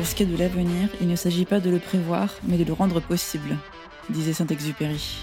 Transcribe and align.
Pour 0.00 0.06
ce 0.06 0.14
qui 0.14 0.22
est 0.22 0.26
de 0.26 0.36
l'avenir, 0.38 0.88
il 1.02 1.08
ne 1.08 1.14
s'agit 1.14 1.44
pas 1.44 1.60
de 1.60 1.68
le 1.68 1.78
prévoir, 1.78 2.32
mais 2.44 2.56
de 2.56 2.64
le 2.64 2.72
rendre 2.72 3.02
possible, 3.02 3.58
disait 4.08 4.32
Saint-Exupéry. 4.32 5.18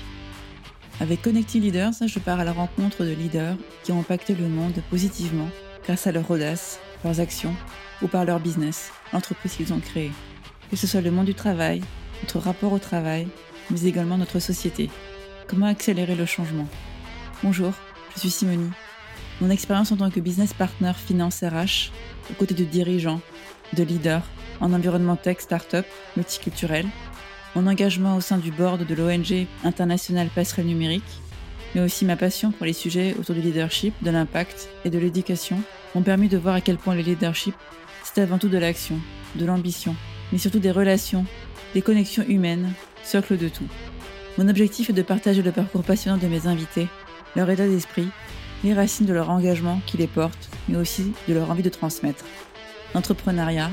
Avec 0.99 1.23
Connecting 1.23 1.63
Leaders, 1.63 1.93
je 2.05 2.19
pars 2.19 2.39
à 2.39 2.43
la 2.43 2.53
rencontre 2.53 3.03
de 3.03 3.09
leaders 3.09 3.57
qui 3.83 3.91
ont 3.91 3.99
impacté 3.99 4.35
le 4.35 4.47
monde 4.47 4.75
positivement 4.91 5.49
grâce 5.83 6.05
à 6.05 6.11
leur 6.11 6.29
audace, 6.29 6.79
leurs 7.03 7.19
actions 7.19 7.55
ou 8.03 8.07
par 8.07 8.23
leur 8.23 8.39
business, 8.39 8.91
l'entreprise 9.13 9.55
qu'ils 9.55 9.73
ont 9.73 9.79
créée. 9.79 10.11
Que 10.69 10.75
ce 10.75 10.85
soit 10.85 11.01
le 11.01 11.09
monde 11.09 11.25
du 11.25 11.33
travail, 11.33 11.81
notre 12.21 12.37
rapport 12.37 12.71
au 12.71 12.77
travail, 12.77 13.27
mais 13.71 13.81
également 13.81 14.19
notre 14.19 14.37
société. 14.37 14.91
Comment 15.47 15.65
accélérer 15.65 16.13
le 16.13 16.27
changement? 16.27 16.67
Bonjour, 17.41 17.73
je 18.13 18.19
suis 18.19 18.29
Simonie. 18.29 18.69
Mon 19.41 19.49
expérience 19.49 19.91
en 19.91 19.97
tant 19.97 20.11
que 20.11 20.19
business 20.19 20.53
partner 20.53 20.91
finance 20.93 21.41
RH, 21.41 21.91
aux 22.29 22.35
côtés 22.35 22.53
de 22.53 22.63
dirigeants, 22.63 23.21
de 23.73 23.83
leaders, 23.83 24.23
en 24.59 24.73
environnement 24.73 25.15
tech, 25.15 25.37
start-up, 25.39 25.85
multiculturel, 26.15 26.85
mon 27.55 27.67
engagement 27.67 28.15
au 28.15 28.21
sein 28.21 28.37
du 28.37 28.51
board 28.51 28.85
de 28.85 28.95
l'ONG 28.95 29.47
International 29.63 30.29
Passerelle 30.33 30.65
Numérique, 30.65 31.21
mais 31.73 31.81
aussi 31.81 32.05
ma 32.05 32.15
passion 32.15 32.51
pour 32.51 32.65
les 32.65 32.73
sujets 32.73 33.15
autour 33.19 33.35
du 33.35 33.41
leadership, 33.41 33.93
de 34.01 34.11
l'impact 34.11 34.69
et 34.85 34.89
de 34.89 34.97
l'éducation 34.97 35.61
m'ont 35.95 36.03
permis 36.03 36.27
de 36.27 36.37
voir 36.37 36.55
à 36.55 36.61
quel 36.61 36.77
point 36.77 36.95
le 36.95 37.01
leadership, 37.01 37.55
c'est 38.03 38.21
avant 38.21 38.37
tout 38.37 38.49
de 38.49 38.57
l'action, 38.57 38.99
de 39.35 39.45
l'ambition, 39.45 39.95
mais 40.31 40.37
surtout 40.37 40.59
des 40.59 40.71
relations, 40.71 41.25
des 41.73 41.81
connexions 41.81 42.23
humaines, 42.27 42.73
socle 43.03 43.37
de 43.37 43.49
tout. 43.49 43.67
Mon 44.37 44.49
objectif 44.49 44.89
est 44.89 44.93
de 44.93 45.01
partager 45.01 45.41
le 45.41 45.51
parcours 45.51 45.83
passionnant 45.83 46.17
de 46.17 46.27
mes 46.27 46.47
invités, 46.47 46.87
leur 47.35 47.49
état 47.49 47.67
d'esprit, 47.67 48.07
les 48.63 48.73
racines 48.73 49.05
de 49.05 49.13
leur 49.13 49.29
engagement 49.29 49.81
qui 49.85 49.97
les 49.97 50.07
portent, 50.07 50.49
mais 50.67 50.77
aussi 50.77 51.13
de 51.27 51.33
leur 51.33 51.49
envie 51.51 51.63
de 51.63 51.69
transmettre. 51.69 52.25
L'entrepreneuriat, 52.93 53.71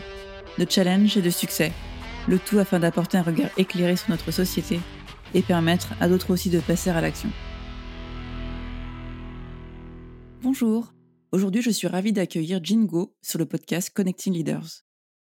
de 0.59 0.67
challenge 0.69 1.17
et 1.17 1.23
de 1.23 1.31
succès, 1.31 1.73
le 2.29 2.39
tout 2.39 2.59
afin 2.59 2.81
d'apporter 2.81 3.19
un 3.19 3.23
regard 3.23 3.51
éclairé 3.57 3.97
sur 3.97 4.11
notre 4.11 4.31
société 4.31 4.81
et 5.35 5.43
permettre 5.43 5.95
à 6.01 6.09
d'autres 6.09 6.33
aussi 6.33 6.51
de 6.51 6.61
passer 6.61 6.91
à 6.91 7.01
l'action. 7.01 7.31
Bonjour, 10.43 10.95
aujourd'hui 11.33 11.63
je 11.63 11.71
suis 11.71 11.89
ravie 11.89 12.13
d'accueillir 12.13 12.61
Jean 12.63 12.85
Go 12.85 13.17
sur 13.23 13.39
le 13.39 13.47
podcast 13.47 13.91
Connecting 13.91 14.35
Leaders. 14.35 14.83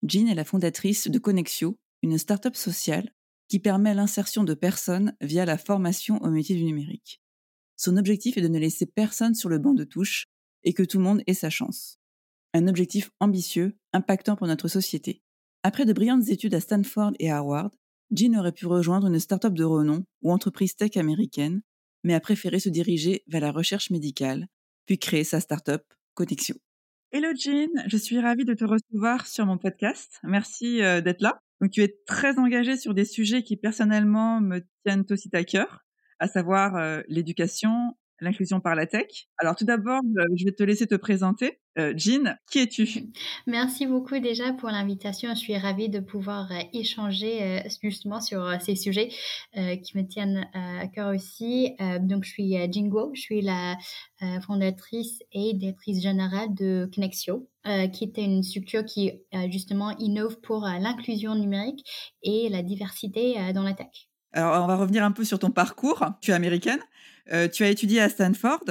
Jean 0.03 0.27
est 0.27 0.35
la 0.35 0.45
fondatrice 0.45 1.09
de 1.09 1.19
Connexio, 1.19 1.77
une 2.01 2.17
start-up 2.17 2.55
sociale 2.55 3.11
qui 3.47 3.59
permet 3.59 3.93
l'insertion 3.93 4.43
de 4.43 4.53
personnes 4.53 5.15
via 5.21 5.45
la 5.45 5.57
formation 5.57 6.21
au 6.23 6.29
métier 6.29 6.55
du 6.55 6.63
numérique. 6.63 7.21
Son 7.77 7.97
objectif 7.97 8.37
est 8.37 8.41
de 8.41 8.47
ne 8.47 8.59
laisser 8.59 8.85
personne 8.85 9.35
sur 9.35 9.49
le 9.49 9.57
banc 9.57 9.73
de 9.73 9.83
touche 9.83 10.27
et 10.63 10.73
que 10.73 10.83
tout 10.83 10.97
le 10.97 11.03
monde 11.03 11.23
ait 11.27 11.33
sa 11.33 11.49
chance. 11.49 12.00
Un 12.53 12.67
objectif 12.67 13.11
ambitieux, 13.21 13.77
impactant 13.93 14.35
pour 14.35 14.45
notre 14.45 14.67
société. 14.67 15.21
Après 15.63 15.85
de 15.85 15.93
brillantes 15.93 16.27
études 16.27 16.53
à 16.53 16.59
Stanford 16.59 17.13
et 17.19 17.31
Harvard, 17.31 17.71
Jean 18.11 18.37
aurait 18.37 18.51
pu 18.51 18.65
rejoindre 18.65 19.07
une 19.07 19.19
start-up 19.19 19.53
de 19.53 19.63
renom 19.63 20.03
ou 20.21 20.33
entreprise 20.33 20.75
tech 20.75 20.97
américaine, 20.97 21.61
mais 22.03 22.13
a 22.13 22.19
préféré 22.19 22.59
se 22.59 22.67
diriger 22.67 23.23
vers 23.27 23.39
la 23.39 23.51
recherche 23.51 23.89
médicale, 23.89 24.47
puis 24.85 24.99
créer 24.99 25.23
sa 25.23 25.39
start-up 25.39 25.83
Connexio. 26.13 26.55
Hello 27.13 27.29
Jean, 27.35 27.69
je 27.87 27.97
suis 27.97 28.19
ravie 28.19 28.43
de 28.43 28.53
te 28.53 28.65
recevoir 28.65 29.27
sur 29.27 29.45
mon 29.45 29.57
podcast. 29.57 30.19
Merci 30.23 30.81
euh, 30.81 30.99
d'être 30.99 31.21
là. 31.21 31.39
Tu 31.71 31.83
es 31.83 31.95
très 32.05 32.37
engagée 32.37 32.75
sur 32.75 32.93
des 32.93 33.05
sujets 33.05 33.43
qui 33.43 33.55
personnellement 33.55 34.41
me 34.41 34.65
tiennent 34.83 35.05
aussi 35.09 35.29
à 35.31 35.43
cœur, 35.45 35.85
à 36.19 36.27
savoir 36.27 36.75
euh, 36.75 37.01
l'éducation, 37.07 37.95
l'inclusion 38.21 38.59
par 38.59 38.75
la 38.75 38.85
tech. 38.85 39.27
Alors 39.37 39.55
tout 39.55 39.65
d'abord, 39.65 40.01
euh, 40.17 40.25
je 40.35 40.45
vais 40.45 40.51
te 40.51 40.63
laisser 40.63 40.87
te 40.87 40.95
présenter. 40.95 41.59
Euh, 41.77 41.93
Jean, 41.95 42.35
qui 42.49 42.59
es-tu? 42.59 43.11
Merci 43.47 43.87
beaucoup 43.87 44.19
déjà 44.19 44.53
pour 44.53 44.69
l'invitation. 44.69 45.29
Je 45.33 45.39
suis 45.39 45.57
ravie 45.57 45.89
de 45.89 45.99
pouvoir 45.99 46.51
euh, 46.51 46.59
échanger 46.73 47.61
justement 47.81 48.21
sur 48.21 48.45
ces 48.61 48.75
sujets 48.75 49.09
qui 49.53 49.97
me 49.97 50.03
tiennent 50.07 50.47
à 50.53 50.87
cœur 50.87 51.13
aussi. 51.13 51.75
donc 52.01 52.25
je 52.25 52.29
suis 52.29 52.55
Jingo, 52.71 53.11
je 53.13 53.21
suis 53.21 53.41
la 53.41 53.77
fondatrice 54.45 55.19
et 55.31 55.53
directrice 55.53 56.01
générale 56.01 56.53
de 56.53 56.89
Connexio, 56.93 57.49
qui 57.93 58.03
est 58.03 58.17
une 58.17 58.43
structure 58.43 58.85
qui 58.85 59.11
justement 59.49 59.91
innove 59.97 60.39
pour 60.41 60.61
l'inclusion 60.61 61.35
numérique 61.35 61.83
et 62.21 62.49
la 62.49 62.61
diversité 62.61 63.35
dans 63.53 63.63
la 63.63 63.73
tech. 63.73 64.10
Alors 64.33 64.63
on 64.63 64.67
va 64.67 64.75
revenir 64.75 65.03
un 65.03 65.11
peu 65.11 65.23
sur 65.23 65.39
ton 65.39 65.51
parcours. 65.51 66.05
Tu 66.21 66.31
es 66.31 66.33
américaine. 66.33 66.79
Euh, 67.31 67.47
tu 67.47 67.63
as 67.63 67.69
étudié 67.69 68.01
à 68.01 68.09
Stanford. 68.09 68.65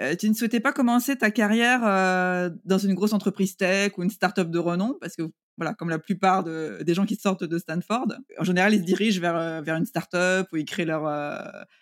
Euh, 0.00 0.14
tu 0.14 0.28
ne 0.28 0.34
souhaitais 0.34 0.60
pas 0.60 0.72
commencer 0.72 1.16
ta 1.16 1.30
carrière 1.30 1.80
euh, 1.84 2.50
dans 2.64 2.78
une 2.78 2.94
grosse 2.94 3.12
entreprise 3.12 3.56
tech 3.56 3.92
ou 3.98 4.02
une 4.02 4.10
start-up 4.10 4.48
de 4.50 4.58
renom 4.58 4.96
parce 5.00 5.16
que 5.16 5.22
voilà, 5.56 5.74
comme 5.74 5.90
la 5.90 5.98
plupart 5.98 6.44
des 6.44 6.94
gens 6.94 7.04
qui 7.04 7.16
sortent 7.16 7.42
de 7.42 7.58
Stanford, 7.58 8.06
en 8.38 8.44
général, 8.44 8.74
ils 8.74 8.78
se 8.78 8.84
dirigent 8.84 9.20
vers, 9.20 9.60
vers 9.60 9.74
une 9.74 9.86
start-up 9.86 10.46
ou 10.52 10.56
ils 10.56 10.64
créent 10.64 10.84
leur, 10.84 11.02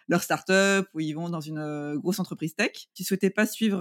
leur 0.08 0.22
start-up 0.22 0.88
ou 0.94 1.00
ils 1.00 1.12
vont 1.12 1.28
dans 1.28 1.42
une 1.42 1.98
grosse 1.98 2.18
entreprise 2.18 2.54
tech. 2.54 2.70
Tu 2.94 3.04
souhaitais 3.04 3.28
pas 3.28 3.44
suivre 3.44 3.80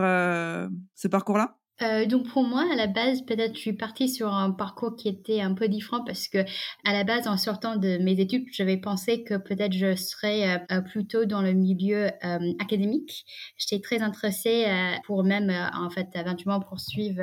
ce 0.96 1.08
parcours-là? 1.08 1.56
Euh, 1.82 2.06
donc 2.06 2.28
pour 2.30 2.44
moi, 2.44 2.66
à 2.72 2.76
la 2.76 2.88
base, 2.88 3.22
peut-être 3.24 3.56
je 3.56 3.60
suis 3.60 3.74
partie 3.74 4.08
sur 4.08 4.34
un 4.34 4.52
parcours 4.52 4.96
qui 4.96 5.10
était 5.10 5.42
un 5.42 5.54
peu 5.54 5.68
différent 5.68 6.04
parce 6.06 6.30
que 6.30 6.38
à 6.86 6.94
la 6.94 7.04
base, 7.04 7.28
en 7.28 7.38
sortant 7.38 7.76
de 7.76 7.98
mes 7.98 8.20
études, 8.20 8.46
j'avais 8.52 8.78
pensé 8.78 9.24
que 9.24 9.36
peut-être 9.36 9.74
je 9.74 9.96
serais 9.96 10.56
euh, 10.56 10.58
euh, 10.72 10.82
plutôt 10.82 11.26
dans 11.26 11.42
le 11.42 11.54
milieu 11.54 12.12
académique. 12.60 13.26
J'étais 13.58 13.82
très 13.82 14.02
intéressée 14.02 14.66
pour 15.06 15.24
même 15.24 15.52
en 15.74 15.90
fait 15.90 16.08
éventuellement 16.16 16.60
poursuivre 16.60 17.22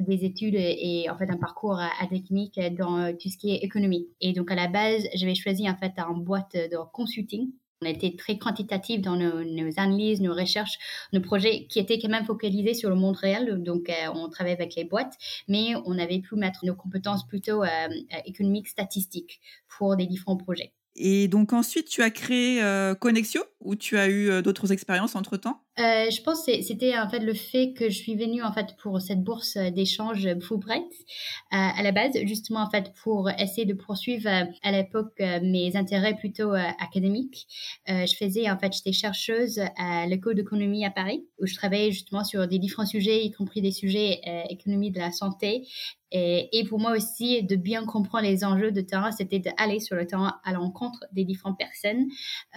des 0.00 0.24
études 0.24 0.54
et, 0.54 1.06
en 1.10 1.16
fait 1.16 1.30
un 1.30 1.36
parcours 1.36 1.78
académique 2.00 2.58
dans 2.78 3.12
tout 3.16 3.28
ce 3.28 3.36
qui 3.36 3.52
est 3.54 3.58
économie. 3.58 4.08
Et 4.20 4.32
donc 4.32 4.50
à 4.50 4.54
la 4.54 4.68
base, 4.68 5.04
j'avais 5.14 5.34
choisi 5.34 5.68
en 5.68 5.76
fait 5.76 5.92
un 5.98 6.12
boîte 6.12 6.54
de 6.54 6.76
consulting 6.92 7.50
on 7.82 7.84
été 7.84 8.16
très 8.16 8.38
quantitatif 8.38 9.00
dans 9.00 9.16
nos, 9.16 9.70
analyses, 9.76 10.20
nos 10.20 10.34
recherches, 10.34 10.78
nos 11.12 11.20
projets 11.20 11.66
qui 11.68 11.78
étaient 11.78 11.98
quand 11.98 12.08
même 12.08 12.24
focalisés 12.24 12.74
sur 12.74 12.90
le 12.90 12.96
monde 12.96 13.16
réel. 13.16 13.62
Donc, 13.62 13.90
euh, 13.90 14.08
on 14.14 14.28
travaillait 14.28 14.56
avec 14.56 14.74
les 14.76 14.84
boîtes, 14.84 15.14
mais 15.48 15.74
on 15.84 15.98
avait 15.98 16.20
pu 16.20 16.36
mettre 16.36 16.64
nos 16.64 16.74
compétences 16.74 17.26
plutôt 17.26 17.62
euh, 17.62 17.66
euh, 17.66 18.16
économiques, 18.24 18.68
statistiques 18.68 19.40
pour 19.68 19.96
des 19.96 20.06
différents 20.06 20.36
projets. 20.36 20.72
Et 20.94 21.26
donc 21.26 21.54
ensuite, 21.54 21.88
tu 21.88 22.02
as 22.02 22.10
créé 22.10 22.62
Connexio 23.00 23.42
ou 23.64 23.76
tu 23.76 23.98
as 23.98 24.08
eu 24.08 24.42
d'autres 24.42 24.72
expériences 24.72 25.16
entre-temps? 25.16 25.62
Euh, 25.78 26.10
je 26.10 26.20
pense 26.20 26.44
que 26.44 26.60
c'était 26.60 26.98
en 26.98 27.08
fait 27.08 27.20
le 27.20 27.32
fait 27.32 27.72
que 27.72 27.88
je 27.88 27.96
suis 27.96 28.14
venue 28.14 28.42
en 28.42 28.52
fait 28.52 28.76
pour 28.76 29.00
cette 29.00 29.24
bourse 29.24 29.56
d'échange 29.56 30.28
Fulbright 30.40 30.84
euh, 30.84 30.86
à 31.50 31.82
la 31.82 31.92
base 31.92 32.12
justement 32.24 32.60
en 32.60 32.68
fait 32.68 32.92
pour 33.02 33.30
essayer 33.30 33.64
de 33.64 33.72
poursuivre 33.72 34.28
euh, 34.28 34.44
à 34.62 34.70
l'époque 34.70 35.18
mes 35.18 35.74
intérêts 35.74 36.14
plutôt 36.14 36.52
académiques. 36.52 37.46
je 37.88 38.14
faisais 38.18 38.50
en 38.50 38.58
fait 38.58 38.74
j'étais 38.74 38.92
chercheuse 38.92 39.62
à 39.78 40.06
l'école 40.06 40.34
d'économie 40.34 40.84
à 40.84 40.90
Paris 40.90 41.24
où 41.40 41.46
je 41.46 41.54
travaillais 41.54 41.90
justement 41.90 42.22
sur 42.22 42.46
des 42.46 42.58
différents 42.58 42.84
sujets 42.84 43.24
y 43.24 43.32
compris 43.32 43.62
des 43.62 43.72
sujets 43.72 44.20
économie 44.50 44.90
de 44.90 44.98
la 44.98 45.10
santé 45.10 45.66
et, 46.12 46.64
pour 46.68 46.78
moi 46.78 46.92
aussi, 46.92 47.42
de 47.42 47.56
bien 47.56 47.86
comprendre 47.86 48.24
les 48.24 48.44
enjeux 48.44 48.70
de 48.70 48.82
terrain, 48.82 49.12
c'était 49.12 49.38
d'aller 49.38 49.80
sur 49.80 49.96
le 49.96 50.06
terrain 50.06 50.38
à 50.44 50.52
l'encontre 50.52 51.04
des 51.12 51.24
différentes 51.24 51.58
personnes. 51.58 52.06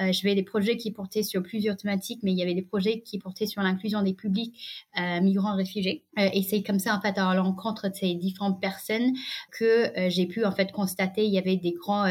Euh, 0.01 0.11
je 0.11 0.23
vais 0.23 0.35
des 0.35 0.43
projets 0.43 0.75
qui 0.75 0.91
portaient 0.95 1.23
sur 1.23 1.44
plusieurs 1.44 1.78
thématiques, 1.78 2.22
mais 2.23 2.31
il 2.31 2.38
y 2.38 2.41
avait 2.41 2.56
des 2.56 2.63
projets 2.63 3.01
qui 3.01 3.19
portait 3.19 3.45
sur 3.45 3.61
l'inclusion 3.61 4.01
des 4.01 4.13
publics 4.13 4.57
euh, 5.00 5.22
migrants 5.22 5.56
réfugiés. 5.56 6.04
Euh, 6.17 6.29
et 6.33 6.41
c'est 6.43 6.63
comme 6.63 6.79
ça, 6.79 6.95
en 6.95 7.01
fait, 7.01 7.17
à 7.17 7.33
l'encontre 7.35 7.89
de 7.89 7.93
ces 7.93 8.15
différentes 8.15 8.61
personnes 8.61 9.13
que 9.51 9.97
euh, 9.97 10.09
j'ai 10.09 10.25
pu, 10.25 10.45
en 10.45 10.51
fait, 10.51 10.71
constater 10.71 11.25
il 11.25 11.33
y 11.33 11.37
avait 11.37 11.57
des 11.57 11.73
grands 11.73 12.05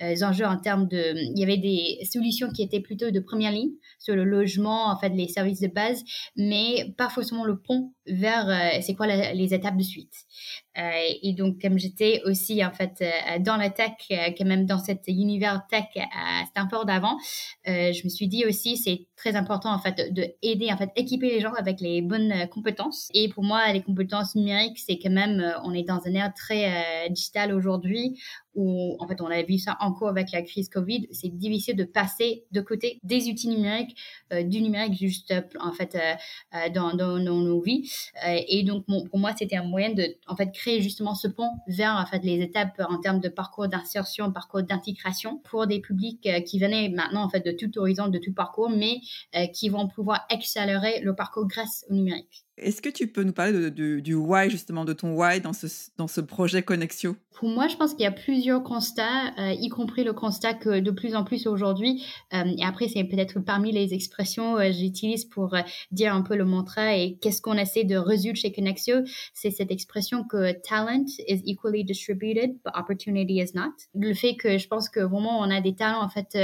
enjeux 0.00 0.46
en 0.46 0.58
termes 0.58 0.88
de... 0.88 1.14
Il 1.16 1.38
y 1.38 1.42
avait 1.42 1.56
des 1.56 2.04
solutions 2.10 2.50
qui 2.50 2.62
étaient 2.62 2.80
plutôt 2.80 3.10
de 3.10 3.20
première 3.20 3.52
ligne 3.52 3.72
sur 3.98 4.14
le 4.14 4.24
logement, 4.24 4.88
en 4.90 4.98
fait, 4.98 5.10
les 5.10 5.28
services 5.28 5.60
de 5.60 5.68
base, 5.68 6.02
mais 6.36 6.94
pas 6.96 7.08
forcément 7.08 7.44
le 7.44 7.58
pont 7.58 7.92
vers 8.06 8.46
c'est 8.82 8.94
quoi 8.94 9.06
les 9.06 9.54
étapes 9.54 9.76
de 9.76 9.82
suite. 9.82 10.14
et 10.76 11.32
donc, 11.32 11.60
comme 11.60 11.78
j'étais 11.78 12.22
aussi, 12.24 12.64
en 12.64 12.72
fait, 12.72 13.04
dans 13.40 13.56
la 13.56 13.70
tech, 13.70 13.92
quand 14.08 14.44
même 14.44 14.66
dans 14.66 14.78
cet 14.78 15.08
univers 15.08 15.66
tech 15.68 15.86
à 15.96 16.44
Stanford 16.46 16.88
avant, 16.88 17.16
je 17.66 18.04
me 18.04 18.08
suis 18.08 18.28
dit 18.28 18.44
aussi, 18.44 18.76
c'est 18.76 19.06
très 19.16 19.34
important, 19.36 19.72
en 19.72 19.78
fait, 19.78 20.12
de 20.12 20.26
aider, 20.42 20.70
en 20.72 20.76
fait, 20.76 20.90
équiper 20.96 21.30
les 21.30 21.40
gens 21.40 21.52
avec 21.54 21.80
les 21.80 22.02
bonnes 22.02 22.32
euh, 22.32 22.46
compétences. 22.46 23.08
Et 23.14 23.28
pour 23.28 23.44
moi, 23.46 23.72
les 23.72 23.82
compétences 23.82 24.34
numériques, 24.34 24.78
c'est 24.78 24.98
quand 24.98 25.10
même, 25.10 25.40
euh, 25.40 25.58
on 25.64 25.72
est 25.72 25.84
dans 25.84 26.06
un 26.06 26.14
ère 26.14 26.34
très 26.34 27.06
euh, 27.06 27.08
digital 27.08 27.52
aujourd'hui 27.52 28.20
où, 28.56 28.96
en 28.98 29.06
fait, 29.06 29.20
on 29.20 29.26
a 29.26 29.42
vu 29.42 29.58
ça 29.58 29.76
encore 29.80 30.08
avec 30.08 30.32
la 30.32 30.42
crise 30.42 30.68
Covid. 30.68 31.06
C'est 31.12 31.28
difficile 31.28 31.76
de 31.76 31.84
passer 31.84 32.44
de 32.50 32.60
côté 32.60 32.98
des 33.04 33.28
outils 33.28 33.48
numériques, 33.48 33.96
du 34.30 34.60
numérique 34.60 34.94
juste, 34.94 35.32
en 35.60 35.72
fait, 35.72 35.96
dans, 36.74 36.94
dans, 36.94 37.18
nos 37.18 37.60
vies. 37.60 37.88
et 38.24 38.62
donc, 38.64 38.84
pour 38.86 39.18
moi, 39.18 39.32
c'était 39.36 39.56
un 39.56 39.64
moyen 39.64 39.92
de, 39.92 40.16
en 40.26 40.36
fait, 40.36 40.52
créer 40.52 40.80
justement 40.80 41.14
ce 41.14 41.28
pont 41.28 41.50
vers, 41.68 41.94
en 41.94 42.06
fait, 42.06 42.24
les 42.24 42.40
étapes 42.40 42.80
en 42.88 42.98
termes 42.98 43.20
de 43.20 43.28
parcours 43.28 43.68
d'insertion, 43.68 44.32
parcours 44.32 44.62
d'intégration 44.62 45.38
pour 45.44 45.66
des 45.66 45.80
publics 45.80 46.28
qui 46.44 46.58
venaient 46.58 46.88
maintenant, 46.88 47.22
en 47.22 47.28
fait, 47.28 47.44
de 47.44 47.52
tout 47.52 47.78
horizon, 47.78 48.08
de 48.08 48.18
tout 48.18 48.32
parcours, 48.32 48.70
mais 48.70 49.00
qui 49.52 49.68
vont 49.68 49.88
pouvoir 49.88 50.26
accélérer 50.30 51.00
le 51.00 51.14
parcours 51.14 51.46
grâce 51.46 51.84
au 51.90 51.94
numérique. 51.94 52.46
Est-ce 52.58 52.80
que 52.80 52.88
tu 52.88 53.06
peux 53.06 53.22
nous 53.22 53.34
parler 53.34 53.70
du 53.70 54.14
why, 54.14 54.48
justement, 54.48 54.86
de 54.86 54.94
ton 54.94 55.14
why 55.14 55.40
dans 55.40 55.52
ce, 55.52 55.66
dans 55.98 56.08
ce 56.08 56.22
projet 56.22 56.62
Connexio 56.62 57.16
Pour 57.36 57.50
moi, 57.50 57.68
je 57.68 57.76
pense 57.76 57.92
qu'il 57.92 58.02
y 58.02 58.06
a 58.06 58.12
plusieurs 58.12 58.62
constats, 58.62 59.26
euh, 59.38 59.52
y 59.52 59.68
compris 59.68 60.04
le 60.04 60.14
constat 60.14 60.54
que 60.54 60.80
de 60.80 60.90
plus 60.90 61.14
en 61.14 61.22
plus 61.22 61.46
aujourd'hui, 61.46 62.02
euh, 62.32 62.44
et 62.56 62.64
après, 62.64 62.88
c'est 62.88 63.04
peut-être 63.04 63.40
parmi 63.40 63.72
les 63.72 63.92
expressions 63.92 64.56
que 64.56 64.72
j'utilise 64.72 65.26
pour 65.26 65.54
dire 65.90 66.14
un 66.14 66.22
peu 66.22 66.34
le 66.34 66.46
mantra 66.46 66.96
et 66.96 67.18
qu'est-ce 67.20 67.42
qu'on 67.42 67.58
essaie 67.58 67.84
de 67.84 67.96
résoudre 67.96 68.36
chez 68.36 68.52
Connexio, 68.52 69.02
c'est 69.34 69.50
cette 69.50 69.70
expression 69.70 70.24
que 70.24 70.52
talent 70.66 71.04
is 71.28 71.42
equally 71.44 71.84
distributed, 71.84 72.54
but 72.64 72.72
opportunity 72.74 73.42
is 73.42 73.50
not. 73.54 73.74
Le 73.94 74.14
fait 74.14 74.36
que 74.36 74.56
je 74.56 74.66
pense 74.66 74.88
que 74.88 75.00
vraiment, 75.00 75.38
on 75.38 75.50
a 75.50 75.60
des 75.60 75.74
talents, 75.74 76.02
en 76.02 76.08
fait, 76.08 76.38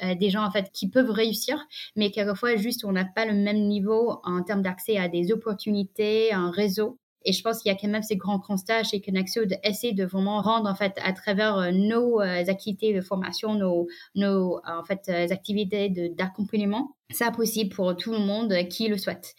des 0.00 0.30
gens, 0.30 0.44
en 0.44 0.50
fait, 0.52 0.70
qui 0.72 0.88
peuvent 0.88 1.10
réussir, 1.10 1.58
mais 1.96 2.12
quelquefois, 2.12 2.54
juste, 2.54 2.84
on 2.84 2.92
n'a 2.92 3.04
pas 3.04 3.26
le 3.26 3.34
même 3.34 3.66
niveau 3.66 4.20
en 4.22 4.44
termes 4.44 4.62
d'accès 4.62 4.96
à 4.96 5.08
des 5.08 5.32
opportunités, 5.32 6.32
un 6.32 6.52
réseau. 6.52 7.00
Et 7.26 7.32
je 7.32 7.42
pense 7.42 7.60
qu'il 7.60 7.72
y 7.72 7.74
a 7.74 7.78
quand 7.78 7.88
même 7.88 8.04
ces 8.04 8.16
grands 8.16 8.38
constats 8.38 8.84
chez 8.84 9.00
Connexio 9.00 9.46
d'essayer 9.46 9.92
de 9.92 10.04
vraiment 10.04 10.40
rendre, 10.40 10.70
en 10.70 10.76
fait, 10.76 10.96
à 11.02 11.12
travers 11.12 11.56
euh, 11.58 11.70
nos 11.72 12.20
euh, 12.20 12.44
activités 12.46 12.94
de 12.94 13.00
formation, 13.00 13.54
nos, 13.54 13.88
euh, 14.16 15.26
activités 15.30 15.90
d'accompagnement, 16.16 16.94
ça 17.10 17.30
possible 17.30 17.70
pour 17.74 17.96
tout 17.96 18.12
le 18.12 18.18
monde 18.18 18.52
qui 18.68 18.88
le 18.88 18.98
souhaite. 18.98 19.34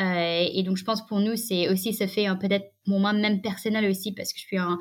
Euh, 0.00 0.46
et 0.52 0.62
donc, 0.62 0.78
je 0.78 0.84
pense 0.84 1.06
pour 1.06 1.20
nous, 1.20 1.36
c'est 1.36 1.68
aussi, 1.68 1.92
ça 1.92 2.06
fait 2.06 2.26
peut-être 2.40 2.72
pour 2.86 2.98
moi-même 2.98 3.42
personnel 3.42 3.88
aussi, 3.88 4.12
parce 4.12 4.32
que 4.32 4.40
je 4.40 4.44
suis 4.44 4.58
un, 4.58 4.78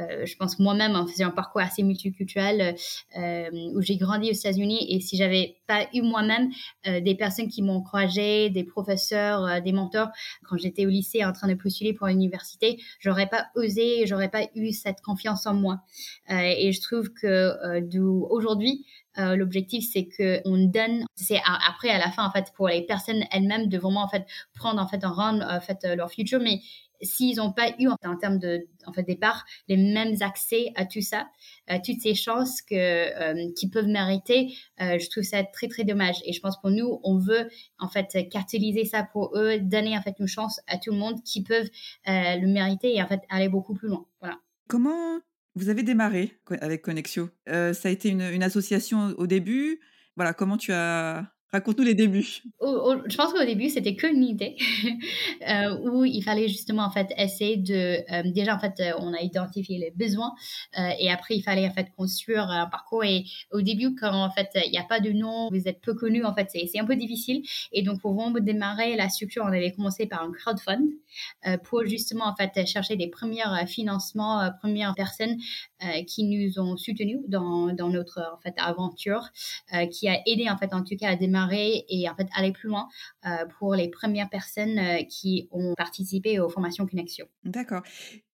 euh, 0.00 0.24
je 0.24 0.36
pense 0.36 0.58
moi-même 0.58 0.96
en 0.96 1.06
faisant 1.06 1.26
un 1.26 1.30
parcours 1.30 1.60
assez 1.60 1.82
multiculturel 1.82 2.74
euh, 3.16 3.50
où 3.74 3.82
j'ai 3.82 3.98
grandi 3.98 4.30
aux 4.30 4.34
États-Unis 4.34 4.84
et 4.88 5.00
si 5.00 5.16
j'avais 5.16 5.58
pas 5.68 5.86
eu 5.94 6.02
moi-même 6.02 6.50
des 6.84 7.14
personnes 7.14 7.48
qui 7.48 7.62
m'ont 7.62 7.76
encouragé, 7.76 8.50
des 8.50 8.64
professeurs, 8.64 9.62
des 9.62 9.72
mentors, 9.72 10.08
quand 10.44 10.56
j'étais 10.56 10.86
au 10.86 10.88
lycée 10.88 11.24
en 11.24 11.32
train 11.32 11.46
de 11.46 11.54
postuler 11.54 11.92
pour 11.92 12.06
l'université, 12.08 12.80
j'aurais 12.98 13.28
pas 13.28 13.46
osé, 13.54 14.06
j'aurais 14.06 14.30
pas 14.30 14.48
eu 14.54 14.72
cette 14.72 15.00
confiance 15.00 15.46
en 15.46 15.54
moi. 15.54 15.82
Et 16.28 16.72
je 16.72 16.80
trouve 16.80 17.12
que 17.12 17.80
d'où 17.80 18.26
aujourd'hui, 18.30 18.86
euh, 19.18 19.36
l'objectif, 19.36 19.84
c'est 19.90 20.06
que 20.06 20.40
on 20.44 20.66
donne, 20.66 21.04
c'est 21.14 21.40
après 21.44 21.90
à 21.90 21.98
la 21.98 22.10
fin 22.10 22.24
en 22.24 22.30
fait 22.30 22.52
pour 22.54 22.68
les 22.68 22.82
personnes 22.82 23.24
elles-mêmes 23.30 23.68
de 23.68 23.78
vraiment 23.78 24.02
en 24.02 24.08
fait 24.08 24.26
prendre 24.54 24.80
en 24.80 24.86
fait 24.86 25.04
en 25.04 25.12
rendre 25.12 25.44
en 25.48 25.60
fait 25.60 25.84
euh, 25.84 25.96
leur 25.96 26.10
futur, 26.10 26.40
mais 26.40 26.60
s'ils 27.02 27.36
n'ont 27.36 27.52
pas 27.52 27.70
eu 27.78 27.88
en 27.88 28.16
termes 28.16 28.38
de 28.38 28.66
en 28.86 28.92
fait 28.92 29.02
départ 29.02 29.44
les 29.68 29.76
mêmes 29.76 30.16
accès 30.20 30.72
à 30.76 30.86
tout 30.86 31.02
ça, 31.02 31.28
à 31.66 31.78
toutes 31.78 32.00
ces 32.00 32.14
chances 32.14 32.62
que 32.62 32.74
euh, 32.74 33.52
qu'ils 33.54 33.70
peuvent 33.70 33.86
mériter, 33.86 34.54
je 34.78 35.10
trouve 35.10 35.24
ça 35.24 35.44
très 35.44 35.68
très 35.68 35.84
dommage. 35.84 36.16
Et 36.24 36.32
je 36.32 36.40
pense 36.40 36.58
pour 36.58 36.70
nous, 36.70 37.00
on 37.04 37.18
veut 37.18 37.50
en 37.78 37.88
fait 37.88 38.28
catalyser 38.30 38.86
ça 38.86 39.02
pour 39.02 39.36
eux, 39.36 39.58
donner 39.60 39.96
en 39.96 40.00
fait 40.00 40.14
une 40.18 40.26
chance 40.26 40.60
à 40.68 40.78
tout 40.78 40.90
le 40.90 40.96
monde 40.96 41.22
qui 41.22 41.42
peuvent 41.42 41.68
le 42.06 42.46
mériter 42.46 42.96
et 42.96 43.02
en 43.02 43.06
fait 43.06 43.20
aller 43.28 43.50
beaucoup 43.50 43.74
plus 43.74 43.88
loin. 43.88 44.06
Voilà. 44.20 44.38
Comment 44.68 45.20
vous 45.56 45.70
avez 45.70 45.82
démarré 45.82 46.38
avec 46.60 46.82
Connexio. 46.82 47.30
Euh, 47.48 47.72
ça 47.72 47.88
a 47.88 47.92
été 47.92 48.10
une, 48.10 48.20
une, 48.20 48.42
association 48.42 49.14
au 49.16 49.26
début. 49.26 49.80
Voilà, 50.14 50.34
comment 50.34 50.56
tu 50.56 50.72
as 50.72 51.35
Raconte-nous 51.52 51.84
les 51.84 51.94
débuts. 51.94 52.42
je 52.60 53.16
pense 53.16 53.32
qu'au 53.32 53.44
début, 53.44 53.68
c'était 53.68 53.94
qu'une 53.94 54.24
idée 54.24 54.56
euh, 55.48 55.78
où 55.78 56.04
il 56.04 56.20
fallait 56.22 56.48
justement 56.48 56.82
en 56.82 56.90
fait 56.90 57.12
essayer 57.16 57.56
de 57.56 58.02
euh, 58.12 58.22
déjà 58.32 58.56
en 58.56 58.58
fait 58.58 58.74
euh, 58.80 58.92
on 58.98 59.14
a 59.14 59.20
identifié 59.20 59.78
les 59.78 59.92
besoins 59.92 60.34
et 60.98 61.08
après 61.10 61.36
il 61.36 61.42
fallait 61.42 61.68
en 61.68 61.72
fait 61.72 61.88
construire 61.96 62.50
un 62.50 62.66
parcours 62.66 63.04
et 63.04 63.24
au 63.52 63.62
début 63.62 63.94
quand 63.94 64.12
en 64.12 64.30
fait 64.30 64.48
il 64.66 64.72
n'y 64.72 64.78
a 64.78 64.84
pas 64.84 64.98
de 64.98 65.10
nom, 65.10 65.48
vous 65.50 65.68
êtes 65.68 65.80
peu 65.80 65.94
connu 65.94 66.24
en 66.24 66.34
fait 66.34 66.48
c'est 66.50 66.80
un 66.80 66.84
peu 66.84 66.96
difficile 66.96 67.42
et 67.72 67.82
donc 67.82 68.00
pour 68.00 68.14
vraiment 68.14 68.38
démarrer 68.40 68.96
la 68.96 69.08
structure, 69.08 69.44
on 69.44 69.52
avait 69.52 69.72
commencé 69.72 70.06
par 70.06 70.22
un 70.22 70.32
crowdfund 70.32 70.88
pour 71.64 71.86
justement 71.86 72.26
en 72.26 72.34
fait 72.34 72.66
chercher 72.66 72.96
des 72.96 73.08
premiers 73.08 73.44
financements, 73.66 74.50
premières 74.60 74.94
personnes 74.94 75.36
qui 76.06 76.24
nous 76.24 76.58
ont 76.58 76.76
soutenus 76.76 77.20
dans, 77.28 77.72
dans 77.72 77.88
notre 77.88 78.20
en 78.34 78.40
fait 78.40 78.54
aventure, 78.58 79.28
qui 79.90 80.08
a 80.08 80.20
aidé 80.26 80.50
en 80.50 80.58
fait 80.58 80.74
en 80.74 80.82
tout 80.82 80.96
cas 80.96 81.10
à 81.10 81.16
démarrer 81.16 81.35
et 81.88 82.08
en 82.08 82.14
fait 82.14 82.28
aller 82.34 82.52
plus 82.52 82.68
loin 82.68 82.88
euh, 83.26 83.46
pour 83.58 83.74
les 83.74 83.88
premières 83.88 84.28
personnes 84.28 84.78
euh, 84.78 85.02
qui 85.08 85.48
ont 85.50 85.74
participé 85.74 86.40
aux 86.40 86.48
formations 86.48 86.86
Connexion. 86.86 87.26
D'accord. 87.44 87.82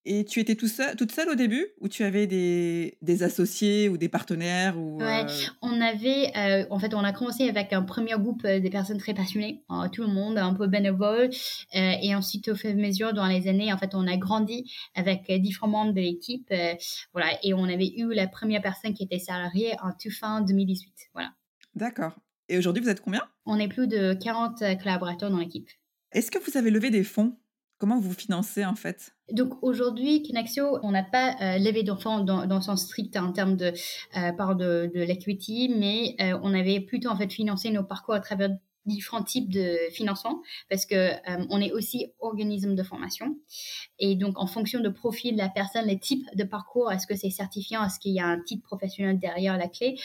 Et 0.05 0.25
tu 0.25 0.41
étais 0.41 0.57
tout 0.57 0.67
seul, 0.67 0.97
toute 0.97 1.13
seule 1.13 1.29
au 1.29 1.37
début 1.37 1.69
ou 1.81 1.89
tu 1.89 2.03
avais 2.03 2.27
des, 2.27 2.99
des 3.03 3.23
associés 3.23 3.89
ou 3.89 3.97
des 3.97 4.09
partenaires 4.09 4.77
ou, 4.77 4.99
ouais, 4.99 5.25
euh 5.25 5.47
on 5.63 5.81
avait, 5.81 6.33
en 6.71 6.79
fait, 6.81 6.93
on 6.93 7.05
a 7.05 7.13
commencé 7.13 7.49
avec 7.49 7.73
un 7.73 7.83
premier 7.83 8.15
groupe 8.15 8.45
des 8.45 8.69
personnes 8.69 8.99
très 8.99 9.15
passionnées, 9.15 9.63
tout 9.93 10.03
le 10.03 10.09
monde, 10.09 10.39
un 10.39 10.55
peu 10.55 10.67
bénévole. 10.67 11.31
et 11.73 12.17
ensuite, 12.17 12.49
au 12.49 12.57
fur 12.57 12.71
et 12.71 12.73
à 12.73 12.77
mesure, 12.77 13.13
dans 13.13 13.29
les 13.29 13.47
années, 13.47 13.73
en 13.73 13.79
fait, 13.79 13.95
on 13.95 14.09
a 14.09 14.17
grandi 14.17 14.73
avec 14.97 15.31
différents 15.41 15.69
membres 15.69 15.93
de 15.93 16.01
l'équipe. 16.01 16.53
voilà, 17.13 17.39
et 17.45 17.55
on 17.55 17.65
avait 17.65 17.93
eu 17.97 18.13
la 18.13 18.27
première 18.27 18.61
personne 18.61 18.95
qui 18.95 19.05
était 19.05 19.21
salariée 19.21 19.77
en 19.85 19.93
tout 19.93 20.11
fin 20.11 20.41
2018. 20.41 21.11
Voilà. 21.15 21.31
D'accord. 21.77 22.13
Et 22.53 22.59
aujourd'hui, 22.59 22.83
vous 22.83 22.91
êtes 22.91 23.01
combien? 23.01 23.23
On 23.47 23.59
est 23.59 23.67
plus 23.67 23.87
de 23.87 24.13
40 24.13 24.61
euh, 24.61 24.75
collaborateurs 24.75 25.31
dans 25.31 25.39
l'équipe. 25.39 25.71
Est-ce 26.13 26.31
que 26.31 26.39
vous 26.39 26.59
avez 26.59 26.71
levé 26.71 26.91
des 26.91 27.03
fonds? 27.03 27.39
Comment 27.79 27.99
vous 27.99 28.13
financez 28.13 28.67
en 28.67 28.75
fait? 28.75 29.15
Donc 29.31 29.55
aujourd'hui, 29.63 30.23
Kinaxio, 30.23 30.79
on 30.83 30.91
n'a 30.91 31.03
pas 31.03 31.35
euh, 31.41 31.59
levé 31.59 31.83
d'enfants 31.83 32.21
dans, 32.21 32.45
dans 32.45 32.57
le 32.57 32.63
sens 32.63 32.85
strict 32.85 33.17
en 33.17 33.33
termes 33.33 33.57
de 33.57 33.73
euh, 34.19 34.33
part 34.33 34.55
de, 34.55 34.91
de 34.95 35.01
l'equity, 35.01 35.75
mais 35.75 36.15
euh, 36.21 36.39
on 36.43 36.53
avait 36.53 36.81
plutôt 36.81 37.09
en 37.09 37.17
fait 37.17 37.33
financé 37.33 37.71
nos 37.71 37.85
parcours 37.85 38.15
à 38.15 38.21
travers 38.21 38.51
différents 38.87 39.23
types 39.23 39.51
de 39.51 39.77
financement 39.93 40.43
parce 40.69 40.87
que 40.87 40.95
euh, 40.95 41.47
on 41.51 41.61
est 41.61 41.73
aussi 41.73 42.13
organisme 42.21 42.75
de 42.75 42.83
formation. 42.83 43.37
Et 43.99 44.17
donc 44.17 44.39
en 44.39 44.47
fonction 44.47 44.81
de 44.81 44.89
profil 44.89 45.35
de 45.35 45.39
la 45.39 45.49
personne 45.49 45.87
les 45.87 45.99
types 45.99 46.27
de 46.35 46.45
parcours 46.45 46.91
est-ce 46.91 47.07
que 47.07 47.15
c'est 47.15 47.31
certifiant? 47.31 47.85
Est-ce 47.85 47.99
qu'il 47.99 48.13
y 48.13 48.21
a 48.21 48.27
un 48.27 48.41
titre 48.41 48.63
professionnel 48.63 49.19
derrière 49.19 49.57
la 49.57 49.69
clé? 49.69 49.97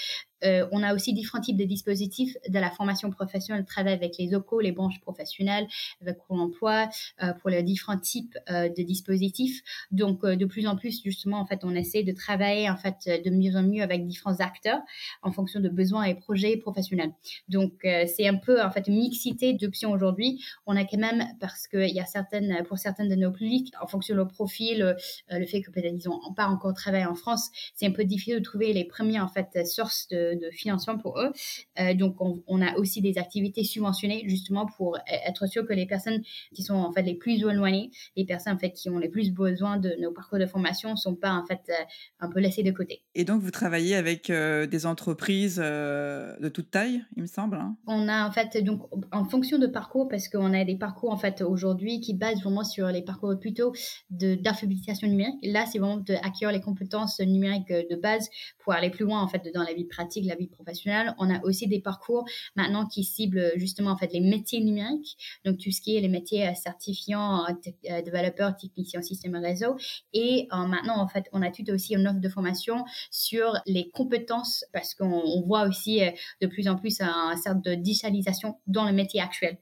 Euh, 0.43 0.67
on 0.71 0.83
a 0.83 0.93
aussi 0.93 1.13
différents 1.13 1.41
types 1.41 1.57
de 1.57 1.63
dispositifs 1.63 2.35
de 2.47 2.59
la 2.59 2.71
formation 2.71 3.09
professionnelle, 3.11 3.65
travail 3.65 3.93
avec 3.93 4.17
les 4.17 4.33
OCO, 4.35 4.59
les 4.59 4.71
branches 4.71 4.99
professionnelles, 5.01 5.67
avec 6.01 6.17
Pôle 6.27 6.39
emploi, 6.39 6.89
euh, 7.23 7.33
pour 7.33 7.49
les 7.49 7.63
différents 7.63 7.97
types 7.97 8.37
euh, 8.49 8.69
de 8.69 8.83
dispositifs. 8.83 9.61
Donc, 9.91 10.23
euh, 10.23 10.35
de 10.35 10.45
plus 10.45 10.67
en 10.67 10.75
plus, 10.75 11.01
justement, 11.03 11.39
en 11.39 11.45
fait, 11.45 11.63
on 11.63 11.75
essaie 11.75 12.03
de 12.03 12.11
travailler, 12.11 12.69
en 12.69 12.77
fait, 12.77 13.23
de 13.23 13.29
mieux 13.29 13.55
en 13.55 13.63
mieux 13.63 13.81
avec 13.81 14.05
différents 14.05 14.39
acteurs 14.39 14.79
en 15.21 15.31
fonction 15.31 15.59
de 15.59 15.69
besoins 15.69 16.03
et 16.03 16.15
projets 16.15 16.57
professionnels. 16.57 17.11
Donc, 17.49 17.73
c'est 17.83 18.27
un 18.27 18.35
peu, 18.35 18.61
en 18.61 18.71
fait, 18.71 18.87
mixité 18.87 19.53
d'options 19.53 19.91
aujourd'hui. 19.91 20.43
On 20.65 20.75
a 20.75 20.83
quand 20.83 20.97
même, 20.97 21.23
parce 21.39 21.67
qu'il 21.67 21.89
y 21.89 21.99
a 21.99 22.05
certaines, 22.05 22.63
pour 22.67 22.77
certaines 22.77 23.09
de 23.09 23.15
nos 23.15 23.31
publics, 23.31 23.73
en 23.81 23.87
fonction 23.87 24.13
de 24.13 24.19
leur 24.19 24.27
profil, 24.27 24.95
le 25.29 25.45
fait 25.45 25.61
que 25.61 25.71
peut-être 25.71 25.95
ils 26.05 26.07
n'ont 26.07 26.33
pas 26.33 26.47
encore 26.47 26.73
travaillé 26.73 27.05
en 27.05 27.15
France, 27.15 27.49
c'est 27.75 27.85
un 27.85 27.91
peu 27.91 28.03
difficile 28.03 28.35
de 28.35 28.43
trouver 28.43 28.73
les 28.73 28.85
premières, 28.85 29.23
en 29.23 29.29
fait, 29.29 29.65
sources 29.65 30.07
de 30.09 30.26
de, 30.35 30.49
financement 30.51 30.97
pour 30.97 31.19
eux. 31.19 31.31
Euh, 31.79 31.93
donc, 31.93 32.15
on, 32.19 32.61
a 32.61 32.75
aussi 32.77 33.01
des 33.01 33.17
activités 33.17 33.63
subventionnées 33.63 34.23
justement 34.27 34.65
pour 34.65 34.97
être 35.07 35.45
sûr 35.47 35.65
que 35.67 35.73
les 35.73 35.85
personnes 35.85 36.21
qui 36.55 36.63
sont 36.63 36.75
en 36.75 36.91
fait 36.91 37.03
les 37.03 37.13
plus 37.13 37.33
éloignées, 37.33 37.91
les 38.15 38.25
personnes 38.25 38.53
en 38.53 38.57
fait 38.57 38.71
qui 38.71 38.89
ont 38.89 38.97
les 38.97 39.09
plus 39.09 39.31
besoin 39.31 39.77
de 39.77 39.93
nos 39.99 40.11
parcours 40.11 40.39
de 40.39 40.45
formation, 40.45 40.95
sont 40.95 41.15
pas 41.15 41.31
en 41.31 41.45
fait 41.45 41.61
euh, 41.69 41.83
un 42.19 42.29
peu 42.29 42.39
laissées 42.39 42.63
de 42.63 42.71
côté. 42.71 43.03
Et 43.13 43.25
donc, 43.25 43.41
vous 43.41 43.51
travaillez 43.51 43.95
avec 43.95 44.29
euh, 44.29 44.65
des 44.65 44.85
entreprises 44.85 45.57
de 45.57 46.49
toute 46.49 46.71
taille, 46.71 47.03
il 47.15 47.23
me 47.23 47.27
semble. 47.27 47.57
Hein? 47.57 47.75
On 47.85 48.07
a 48.07 48.27
en 48.27 48.31
fait 48.31 48.57
donc 48.63 48.81
en 49.11 49.25
fonction 49.25 49.57
de 49.57 49.67
parcours 49.67 50.07
parce 50.07 50.29
qu'on 50.29 50.53
a 50.53 50.63
des 50.63 50.77
parcours 50.77 51.11
en 51.11 51.17
fait 51.17 51.41
aujourd'hui 51.41 51.99
qui 51.99 52.13
basent 52.13 52.41
vraiment 52.41 52.63
sur 52.63 52.87
les 52.87 53.01
parcours 53.01 53.37
plutôt 53.39 53.73
d'alphabétisation 54.09 55.07
numérique. 55.07 55.37
Là, 55.43 55.65
c'est 55.65 55.79
vraiment 55.79 55.97
d'acquérir 55.97 56.51
les 56.51 56.61
compétences 56.61 57.19
numériques 57.19 57.67
de 57.69 57.95
base 57.95 58.29
pour 58.59 58.73
aller 58.73 58.89
plus 58.89 59.05
loin 59.05 59.21
en 59.21 59.27
fait 59.27 59.49
dans 59.53 59.63
la 59.63 59.73
vie 59.73 59.85
pratique 59.85 60.16
de 60.21 60.27
la 60.27 60.35
vie 60.35 60.47
professionnelle. 60.47 61.13
On 61.17 61.33
a 61.33 61.41
aussi 61.43 61.67
des 61.67 61.79
parcours 61.79 62.25
maintenant 62.55 62.85
qui 62.85 63.03
ciblent 63.03 63.51
justement 63.55 63.91
en 63.91 63.97
fait 63.97 64.11
les 64.13 64.19
métiers 64.19 64.63
numériques, 64.63 65.17
donc 65.45 65.57
tout 65.57 65.71
ce 65.71 65.81
qui 65.81 65.95
est 65.97 66.01
les 66.01 66.07
métiers 66.07 66.47
euh, 66.47 66.53
certifiants, 66.53 67.45
euh, 67.45 67.53
euh, 67.89 68.01
développeurs, 68.01 68.55
techniciens 68.55 69.01
système 69.01 69.35
et 69.35 69.39
réseau. 69.39 69.77
Et 70.13 70.47
maintenant 70.51 70.99
en 70.99 71.07
fait 71.07 71.25
on 71.31 71.41
a 71.41 71.51
tout 71.51 71.69
aussi 71.71 71.93
une 71.93 72.07
offre 72.07 72.19
de 72.19 72.29
formation 72.29 72.85
sur 73.11 73.53
les 73.65 73.89
compétences 73.89 74.65
parce 74.73 74.93
qu'on 74.93 75.41
voit 75.45 75.67
aussi 75.67 76.01
de 76.41 76.47
plus 76.47 76.67
en 76.67 76.75
plus 76.75 77.01
un 77.01 77.35
certain 77.35 77.59
de 77.59 77.75
digitalisation 77.75 78.59
dans 78.67 78.85
le 78.85 78.91
métier 78.91 79.21
actuel. 79.21 79.57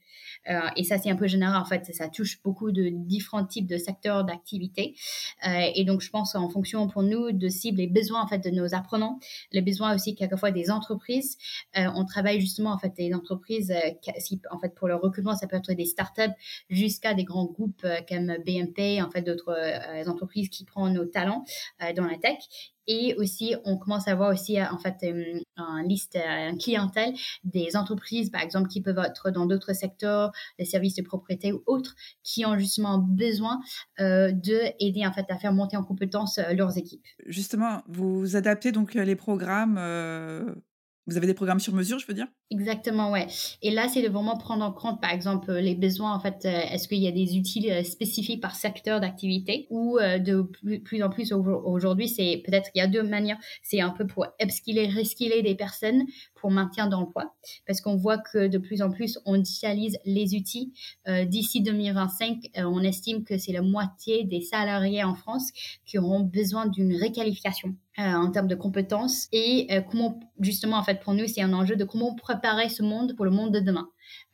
Euh, 0.50 0.60
et 0.75 0.84
ça, 0.84 0.98
c'est 0.98 1.10
un 1.10 1.16
peu 1.16 1.28
général, 1.28 1.62
en 1.62 1.66
fait. 1.66 1.86
Ça 1.94 2.10
touche 2.10 2.42
beaucoup 2.44 2.72
de 2.72 2.90
différents 2.90 3.46
types 3.46 3.68
de 3.68 3.78
secteurs 3.78 4.24
d'activité. 4.24 4.96
Euh, 5.48 5.72
et 5.75 5.84
donc, 5.84 6.02
je 6.02 6.10
pense 6.10 6.36
en 6.36 6.50
fonction 6.50 6.88
pour 6.88 7.04
nous 7.04 7.32
de 7.32 7.48
cible 7.50 7.78
les 7.78 7.88
besoins, 7.88 8.22
en 8.22 8.28
fait, 8.28 8.40
de 8.40 8.50
nos 8.50 8.74
apprenants, 8.74 9.20
les 9.52 9.62
besoins 9.62 9.96
aussi, 9.96 10.16
quelquefois, 10.16 10.52
des 10.52 10.72
entreprises. 10.72 11.38
Euh, 11.78 11.88
on 11.96 12.06
travaille 12.06 12.40
justement, 12.40 12.72
en 12.72 12.78
fait, 12.78 12.94
des 12.96 13.14
entreprises, 13.14 13.74
si, 14.18 14.42
en 14.52 14.60
fait, 14.60 14.74
pour 14.75 14.88
le 14.88 14.96
recrutement, 14.96 15.36
ça 15.36 15.48
peut 15.48 15.58
être 15.58 15.74
des 15.74 15.86
startups 15.86 16.22
jusqu'à 16.70 17.14
des 17.14 17.24
grands 17.24 17.46
groupes 17.46 17.86
comme 18.10 18.38
BNP, 18.46 19.02
en 19.02 19.10
fait, 19.10 19.22
d'autres 19.22 19.56
entreprises 20.08 20.50
qui 20.50 20.66
prennent 20.66 20.94
nos 20.94 21.06
talents 21.06 21.46
dans 21.96 22.06
la 22.06 22.18
tech 22.18 22.75
Et 22.88 23.15
aussi, 23.18 23.56
on 23.65 23.77
commence 23.77 24.08
à 24.08 24.15
voir 24.15 24.32
aussi 24.32 24.62
en 24.62 24.77
fait 24.77 24.98
une 25.04 25.42
liste, 25.88 26.18
une 26.18 26.58
clientèle 26.58 27.13
des 27.44 27.75
entreprises, 27.75 28.30
par 28.30 28.42
exemple, 28.42 28.68
qui 28.68 28.82
peuvent 28.82 29.00
être 29.00 29.32
dans 29.32 29.46
d'autres 29.46 29.74
secteurs, 29.74 30.32
les 30.60 30.65
services 30.65 30.96
de 30.96 31.01
propriété 31.01 31.54
ou 31.54 31.63
autres, 31.65 31.96
qui 32.24 32.46
ont 32.46 32.58
justement 32.58 32.98
besoin 33.00 33.60
de 34.00 34.84
aider 34.84 35.06
en 35.06 35.13
fait 35.13 35.25
à 35.30 35.38
faire 35.38 35.54
monter 35.54 35.77
en 35.77 35.84
compétence 35.84 36.39
leurs 36.54 36.77
équipes. 36.77 37.06
Justement, 37.25 37.82
vous 37.88 38.36
adaptez 38.36 38.72
donc 38.72 38.94
les 38.94 39.15
programmes 39.15 39.80
vous 41.07 41.17
avez 41.17 41.27
des 41.27 41.35
programmes 41.35 41.59
sur 41.59 41.74
mesure, 41.74 42.00
je 42.00 42.07
veux 42.07 42.15
dire? 42.15 42.27
Exactement, 42.50 43.12
ouais. 43.12 43.27
Et 43.62 43.69
là, 43.69 43.88
c'est 43.88 44.01
de 44.01 44.09
vraiment 44.09 44.38
prendre 44.38 44.65
en 44.65 44.71
compte, 44.71 45.00
par 45.01 45.12
exemple, 45.12 45.53
les 45.53 45.75
besoins. 45.75 46.15
En 46.15 46.19
fait, 46.19 46.45
euh, 46.45 46.62
est-ce 46.71 46.88
qu'il 46.88 46.97
y 46.97 47.07
a 47.07 47.12
des 47.12 47.38
outils 47.38 47.71
euh, 47.71 47.83
spécifiques 47.83 48.41
par 48.41 48.55
secteur 48.55 49.00
d'activité 49.00 49.67
ou 49.69 50.00
euh, 50.00 50.17
de 50.17 50.41
plus, 50.41 51.03
en 51.03 51.09
plus 51.09 51.31
aujourd'hui, 51.31 52.09
c'est 52.09 52.41
peut-être 52.43 52.69
il 52.74 52.79
y 52.79 52.81
a 52.81 52.88
deux 52.88 53.03
manières. 53.03 53.38
C'est 53.62 53.81
un 53.81 53.91
peu 53.91 54.07
pour 54.07 54.25
upskiller, 54.41 54.88
reskiller 54.88 55.43
des 55.43 55.55
personnes 55.55 56.03
pour 56.33 56.50
maintien 56.50 56.88
d'emploi, 56.88 57.35
parce 57.67 57.81
qu'on 57.81 57.95
voit 57.95 58.17
que 58.17 58.47
de 58.47 58.57
plus 58.57 58.81
en 58.81 58.89
plus 58.89 59.19
on 59.25 59.38
digitalise 59.38 59.97
les 60.05 60.35
outils. 60.35 60.74
D'ici 61.07 61.62
2025, 61.62 62.51
on 62.57 62.81
estime 62.81 63.24
que 63.24 63.38
c'est 63.38 63.51
la 63.51 63.62
moitié 63.62 64.24
des 64.24 64.41
salariés 64.41 65.03
en 65.03 65.15
France 65.15 65.51
qui 65.85 65.97
auront 65.97 66.19
besoin 66.19 66.67
d'une 66.67 66.95
réqualification. 66.95 67.75
En 67.98 68.30
termes 68.32 68.48
de 68.48 68.56
compétences 68.56 69.28
et 69.32 69.68
comment 69.90 70.20
justement 70.40 70.78
en 70.78 70.84
fait 70.84 71.00
pour 71.02 71.14
nous 71.14 71.28
c'est 71.28 71.42
un 71.42 71.54
enjeu 71.54 71.75
de 71.75 71.86
comment 71.86 72.16
préparer 72.16 72.70
ce 72.70 72.84
monde 72.84 73.16
pour 73.16 73.25
le 73.25 73.32
monde 73.32 73.54
de 73.54 73.60
demain. 73.60 73.88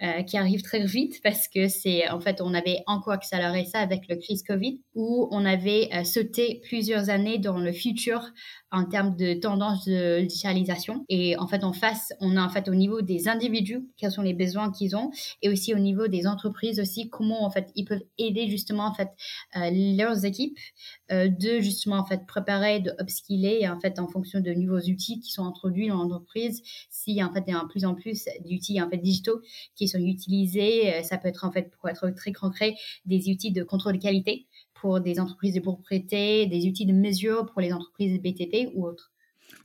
Euh, 0.04 0.24
qui 0.24 0.36
arrive 0.36 0.64
très 0.64 0.84
vite 0.84 1.22
parce 1.22 1.48
que 1.48 1.68
c'est 1.68 2.10
en 2.10 2.20
fait 2.20 2.42
on 2.42 2.56
avait 2.56 2.82
encore 2.88 3.14
accéléré 3.14 3.66
ça 3.66 3.82
avec 3.82 4.08
le 4.10 4.16
crise 4.16 4.42
Covid 4.42 4.82
où 4.96 5.28
on 5.30 5.46
avait 5.46 5.90
euh, 5.94 6.04
sauté 6.04 6.60
plusieurs 6.64 7.12
années 7.12 7.38
dans 7.38 7.60
le 7.60 7.72
futur 7.72 8.32
en 8.72 8.86
termes 8.86 9.16
de 9.16 9.36
tendance 9.36 9.86
de 9.86 10.22
digitalisation. 10.22 11.06
Et 11.08 11.38
en 11.38 11.46
fait 11.46 11.64
en 11.64 11.72
face 11.72 12.14
on 12.20 12.36
a 12.36 12.44
en 12.44 12.50
fait 12.50 12.68
au 12.68 12.74
niveau 12.74 13.04
des 13.04 13.28
individus 13.28 13.84
quels 13.98 14.12
sont 14.12 14.24
les 14.24 14.34
besoins 14.34 14.72
qu'ils 14.72 14.96
ont 14.96 15.12
et 15.44 15.50
aussi 15.50 15.72
au 15.76 15.78
niveau 15.78 16.08
des 16.08 16.26
entreprises 16.26 16.80
aussi 16.80 17.12
comment 17.12 17.46
en 17.46 17.52
fait 17.52 17.70
ils 17.76 17.86
peuvent 17.86 18.02
aider 18.18 18.50
justement 18.50 18.88
en 18.88 18.96
fait 18.96 19.10
euh, 19.56 19.70
leurs 19.72 20.26
équipes 20.26 20.58
de 21.12 21.60
justement 21.60 21.98
en 21.98 22.06
fait 22.06 22.26
préparer 22.26 22.80
de 22.80 22.92
upskiller 23.00 23.70
en 23.70 23.80
fait 23.80 24.00
en 24.00 24.08
fonction 24.08 24.40
de 24.40 24.52
nouveaux 24.54 24.80
outils 24.80 25.20
qui 25.20 25.30
sont 25.32 25.46
introduits 25.46 25.90
dans 25.90 25.98
l'entreprise 25.98 26.64
si 26.90 27.24
en 27.24 27.32
fait 27.32 27.44
il 27.46 27.54
y 27.54 27.56
a 27.56 27.62
de 27.62 27.68
plus 27.68 27.86
en 27.86 27.94
plus 27.94 28.26
d'outils 28.46 28.82
en 28.82 28.90
fait 28.90 28.98
digitaux 28.98 29.42
qui 29.76 29.88
sont 29.88 30.00
utilisés. 30.00 30.94
Euh, 30.94 31.04
ça 31.04 31.18
peut 31.18 31.28
être 31.28 31.46
en 31.46 31.52
fait, 31.52 31.72
pour 31.72 31.90
être 31.90 32.10
très 32.12 32.32
concret, 32.32 32.76
des 33.06 33.30
outils 33.30 33.52
de 33.52 33.64
contrôle 33.64 33.98
de 33.98 34.02
qualité 34.02 34.48
pour 34.74 35.00
des 35.00 35.20
entreprises 35.20 35.54
de 35.54 35.60
propriété, 35.60 36.48
des 36.48 36.68
outils 36.68 36.86
de 36.86 36.94
mesure 36.94 37.46
pour 37.46 37.62
les 37.62 37.72
entreprises 37.72 38.20
BTP 38.20 38.72
ou 38.74 38.86
autres. 38.86 39.12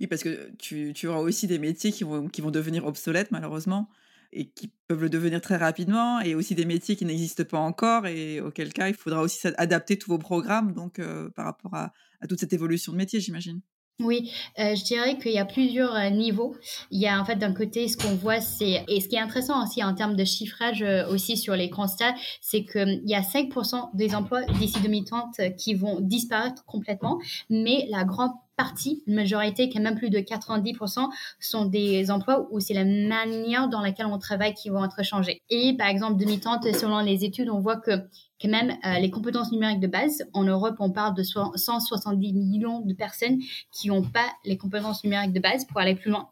Oui, 0.01 0.07
parce 0.07 0.23
que 0.23 0.51
tu, 0.59 0.93
tu 0.95 1.07
auras 1.07 1.21
aussi 1.21 1.47
des 1.47 1.59
métiers 1.59 1.93
qui 1.93 2.05
vont, 2.05 2.29
qui 2.29 2.41
vont 2.43 2.51
devenir 2.51 2.85
obsolètes 2.85 3.31
malheureusement 3.31 3.89
et 4.33 4.47
qui 4.47 4.71
peuvent 4.89 5.01
le 5.01 5.09
devenir 5.09 5.41
très 5.41 5.57
rapidement, 5.57 6.21
et 6.21 6.35
aussi 6.35 6.55
des 6.55 6.67
métiers 6.67 6.97
qui 6.97 7.05
n'existent 7.05 7.45
pas 7.45 7.59
encore, 7.59 8.07
et 8.07 8.41
auquel 8.41 8.73
cas 8.73 8.89
il 8.89 8.95
faudra 8.95 9.23
aussi 9.23 9.47
adapter 9.57 9.97
tous 9.99 10.11
vos 10.11 10.19
programmes 10.19 10.73
donc 10.73 10.99
euh, 10.99 11.31
par 11.31 11.47
rapport 11.47 11.75
à, 11.75 11.93
à 12.21 12.27
toute 12.27 12.41
cette 12.41 12.53
évolution 12.53 12.93
de 12.93 12.99
métier, 12.99 13.21
j'imagine. 13.21 13.61
Oui, 13.99 14.31
euh, 14.59 14.75
je 14.75 14.85
dirais 14.85 15.17
qu'il 15.17 15.33
y 15.33 15.39
a 15.39 15.47
plusieurs 15.47 15.95
euh, 15.95 16.11
niveaux. 16.11 16.55
Il 16.91 17.01
y 17.01 17.07
a 17.07 17.19
en 17.19 17.25
fait 17.25 17.37
d'un 17.37 17.55
côté 17.55 17.89
ce 17.89 17.97
qu'on 17.97 18.15
voit, 18.15 18.43
c'est 18.43 18.85
et 18.89 19.01
ce 19.01 19.09
qui 19.09 19.17
est 19.17 19.21
intéressant 19.21 19.65
aussi 19.65 19.83
en 19.83 19.95
termes 19.95 20.17
de 20.17 20.25
chiffrage 20.25 20.83
euh, 20.83 21.09
aussi 21.09 21.39
sur 21.39 21.57
les 21.57 21.71
constats, 21.71 22.15
c'est 22.43 22.65
qu'il 22.65 23.01
y 23.07 23.15
a 23.15 23.23
5% 23.23 23.97
des 23.97 24.15
emplois 24.15 24.45
d'ici 24.59 24.81
2030 24.81 25.57
qui 25.57 25.75
vont 25.75 26.01
disparaître 26.01 26.63
complètement, 26.67 27.19
mais 27.49 27.87
la 27.89 28.05
grande 28.05 28.33
partie, 28.57 29.03
une 29.07 29.15
majorité, 29.15 29.71
est 29.75 29.81
même 29.81 29.97
plus 29.97 30.11
de 30.11 30.19
90%, 30.19 31.09
sont 31.41 31.65
des 31.67 32.11
emplois 32.11 32.49
où 32.51 32.61
c'est 32.61 32.75
la 32.75 32.85
manière 32.85 33.69
dans 33.69 33.81
laquelle 33.81 34.07
on 34.07 34.19
travaille 34.19 34.55
qui 34.55 34.71
vont 34.71 34.85
être 34.85 35.05
changés. 35.05 35.43
Et 35.51 35.77
par 35.77 35.89
exemple, 35.89 36.17
2030, 36.17 36.75
selon 36.75 37.01
les 37.01 37.25
études, 37.25 37.51
on 37.51 37.61
voit 37.61 37.77
que 37.77 37.93
quand 38.41 38.49
même 38.49 38.77
euh, 38.85 38.99
les 38.99 39.11
compétences 39.11 39.51
numériques 39.53 39.81
de 39.81 39.87
base. 39.87 40.25
En 40.33 40.45
Europe, 40.45 40.77
on 40.79 40.91
parle 40.91 41.15
de 41.15 41.23
170 41.23 42.33
millions 42.35 42.81
de 42.81 42.93
personnes 42.93 43.39
qui 43.73 43.89
n'ont 43.89 44.03
pas 44.03 44.27
les 44.45 44.57
compétences 44.59 45.05
numériques 45.05 45.33
de 45.33 45.41
base 45.41 45.65
pour 45.65 45.81
aller 45.81 45.95
plus 45.95 46.11
loin, 46.11 46.29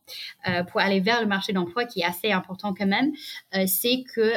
euh, 0.49 0.65
pour 0.65 0.81
aller 0.81 1.01
vers 1.01 1.21
le 1.21 1.27
marché 1.27 1.53
d'emploi 1.53 1.85
qui 1.85 2.01
est 2.01 2.05
assez 2.05 2.33
important 2.33 2.75
quand 2.75 2.87
même. 2.87 3.13
Euh, 3.55 3.65
c'est 3.67 4.05
que 4.15 4.35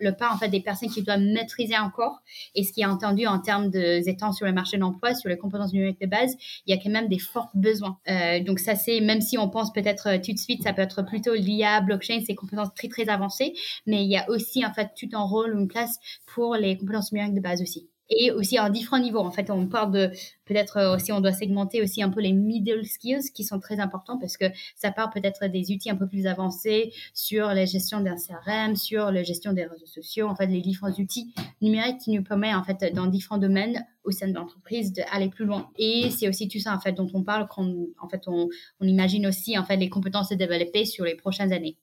le 0.00 0.10
pas 0.12 0.32
en 0.32 0.38
fait 0.38 0.48
des 0.48 0.60
personnes 0.60 0.90
qui 0.90 1.02
doivent 1.02 1.20
maîtriser 1.20 1.76
encore 1.76 2.22
et 2.54 2.64
ce 2.64 2.72
qui 2.72 2.82
est 2.82 2.86
entendu 2.86 3.26
en 3.26 3.38
termes 3.38 3.70
de 3.70 4.08
étant 4.08 4.32
sur 4.32 4.46
le 4.46 4.52
marché 4.52 4.78
d'emploi, 4.78 5.14
sur 5.14 5.28
les 5.28 5.36
compétences 5.36 5.72
numériques 5.72 6.00
de 6.00 6.06
base, 6.06 6.36
il 6.66 6.74
y 6.74 6.78
a 6.78 6.82
quand 6.82 6.90
même 6.90 7.08
des 7.08 7.18
forts 7.26 7.50
besoins. 7.54 7.98
donc 8.46 8.58
ça 8.58 8.74
c'est 8.74 9.00
même 9.00 9.20
si 9.20 9.38
on 9.38 9.48
pense 9.48 9.72
peut-être 9.72 10.20
tout 10.24 10.32
de 10.32 10.38
suite 10.38 10.62
ça 10.62 10.72
peut 10.72 10.82
être 10.82 11.02
plutôt 11.02 11.34
l'IA, 11.34 11.80
blockchain, 11.80 12.20
ces 12.26 12.34
compétences 12.34 12.74
très 12.74 12.88
très 12.88 13.08
avancées, 13.08 13.54
mais 13.86 14.04
il 14.04 14.10
y 14.10 14.16
a 14.16 14.28
aussi 14.30 14.64
en 14.64 14.72
fait 14.72 14.90
tout 14.96 15.08
un 15.12 15.22
rôle, 15.22 15.58
une 15.58 15.68
place 15.68 15.98
pour 16.26 16.54
les 16.54 16.76
compétences 16.76 17.12
numériques 17.12 17.34
de 17.34 17.40
base 17.40 17.62
aussi. 17.62 17.88
Et 18.08 18.30
aussi 18.30 18.60
en 18.60 18.70
différents 18.70 19.00
niveaux. 19.00 19.18
En 19.18 19.32
fait, 19.32 19.50
on 19.50 19.66
parle 19.66 19.90
de 19.90 20.10
peut-être 20.44 20.76
euh, 20.76 20.94
aussi, 20.94 21.10
on 21.10 21.20
doit 21.20 21.32
segmenter 21.32 21.82
aussi 21.82 22.04
un 22.04 22.08
peu 22.08 22.20
les 22.20 22.32
middle 22.32 22.86
skills 22.86 23.32
qui 23.34 23.42
sont 23.42 23.58
très 23.58 23.80
importants 23.80 24.16
parce 24.16 24.36
que 24.36 24.44
ça 24.76 24.92
part 24.92 25.10
peut-être 25.10 25.46
des 25.48 25.72
outils 25.72 25.90
un 25.90 25.96
peu 25.96 26.06
plus 26.06 26.28
avancés 26.28 26.92
sur 27.14 27.48
la 27.48 27.64
gestion 27.64 28.00
d'un 28.00 28.14
CRM, 28.14 28.76
sur 28.76 29.10
la 29.10 29.24
gestion 29.24 29.52
des 29.52 29.64
réseaux 29.64 29.86
sociaux, 29.86 30.28
en 30.28 30.36
fait, 30.36 30.46
les 30.46 30.60
différents 30.60 30.92
outils 30.92 31.34
numériques 31.60 31.98
qui 31.98 32.12
nous 32.12 32.22
permettent, 32.22 32.54
en 32.54 32.62
fait, 32.62 32.94
dans 32.94 33.06
différents 33.06 33.38
domaines 33.38 33.84
au 34.06 34.12
sein 34.12 34.28
de 34.28 34.34
l'entreprise 34.34 34.92
d'aller 34.92 35.28
plus 35.28 35.44
loin. 35.44 35.70
Et 35.76 36.10
c'est 36.10 36.28
aussi 36.28 36.48
tout 36.48 36.58
ça, 36.58 36.74
en 36.74 36.80
fait, 36.80 36.92
dont 36.92 37.10
on 37.12 37.22
parle 37.22 37.46
quand, 37.48 37.68
en 37.98 38.08
fait, 38.08 38.22
on, 38.26 38.48
on 38.80 38.86
imagine 38.86 39.26
aussi, 39.26 39.58
en 39.58 39.64
fait, 39.64 39.76
les 39.76 39.90
compétences 39.90 40.32
à 40.32 40.36
développer 40.36 40.86
sur 40.86 41.04
les 41.04 41.14
prochaines 41.14 41.52
années. 41.52 41.76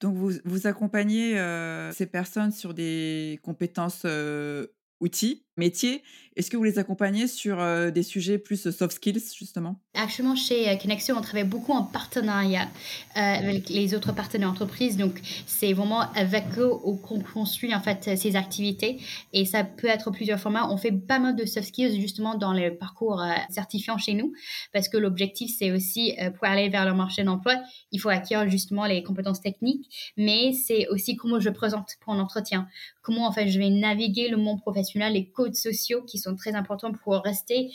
Donc, 0.00 0.14
vous, 0.16 0.32
vous 0.44 0.66
accompagnez 0.66 1.38
euh, 1.38 1.92
ces 1.92 2.06
personnes 2.06 2.52
sur 2.52 2.72
des 2.72 3.38
compétences 3.42 4.02
euh, 4.04 4.66
outils, 5.00 5.44
métiers. 5.58 6.02
Est-ce 6.36 6.50
que 6.50 6.56
vous 6.56 6.62
les 6.62 6.78
accompagnez 6.78 7.26
sur 7.26 7.58
des 7.90 8.04
sujets 8.04 8.38
plus 8.38 8.70
soft 8.70 8.92
skills, 8.92 9.34
justement? 9.36 9.80
Actuellement, 9.94 10.36
chez 10.36 10.78
Connexion, 10.80 11.16
on 11.18 11.20
travaille 11.20 11.42
beaucoup 11.42 11.72
en 11.72 11.82
partenariat 11.82 12.68
avec 13.16 13.68
les 13.68 13.92
autres 13.92 14.12
partenaires 14.12 14.50
entreprises. 14.50 14.96
Donc, 14.96 15.20
c'est 15.48 15.72
vraiment 15.72 16.12
avec 16.12 16.44
eux 16.56 16.70
qu'on 17.02 17.18
construit 17.20 17.74
en 17.74 17.80
fait 17.80 18.16
ces 18.16 18.36
activités. 18.36 19.00
Et 19.32 19.46
ça 19.46 19.64
peut 19.64 19.88
être 19.88 20.12
plusieurs 20.12 20.38
formats. 20.38 20.70
On 20.70 20.76
fait 20.76 20.92
pas 20.92 21.18
mal 21.18 21.34
de 21.34 21.44
soft 21.44 21.66
skills 21.66 22.00
justement 22.00 22.36
dans 22.36 22.52
le 22.52 22.76
parcours 22.76 23.20
certifiant 23.50 23.98
chez 23.98 24.14
nous, 24.14 24.32
parce 24.72 24.88
que 24.88 24.96
l'objectif, 24.96 25.50
c'est 25.58 25.72
aussi 25.72 26.14
pour 26.36 26.46
aller 26.46 26.68
vers 26.68 26.86
le 26.86 26.94
marché 26.94 27.24
d'emploi, 27.24 27.56
il 27.90 27.98
faut 28.00 28.10
acquérir 28.10 28.48
justement 28.48 28.86
les 28.86 29.02
compétences 29.02 29.40
techniques, 29.40 30.12
mais 30.16 30.52
c'est 30.52 30.86
aussi 30.86 31.16
comment 31.16 31.40
je 31.40 31.50
présente 31.50 31.96
pour 32.00 32.12
un 32.12 32.20
entretien, 32.20 32.68
comment 33.02 33.26
en 33.26 33.32
fait 33.32 33.48
je 33.48 33.58
vais 33.58 33.70
naviguer 33.70 34.28
le 34.28 34.36
monde 34.36 34.60
professionnel, 34.60 35.14
les 35.14 35.28
sociaux 35.56 36.02
qui 36.02 36.18
sont 36.18 36.34
très 36.34 36.54
importants 36.54 36.92
pour 36.92 37.14
rester 37.14 37.70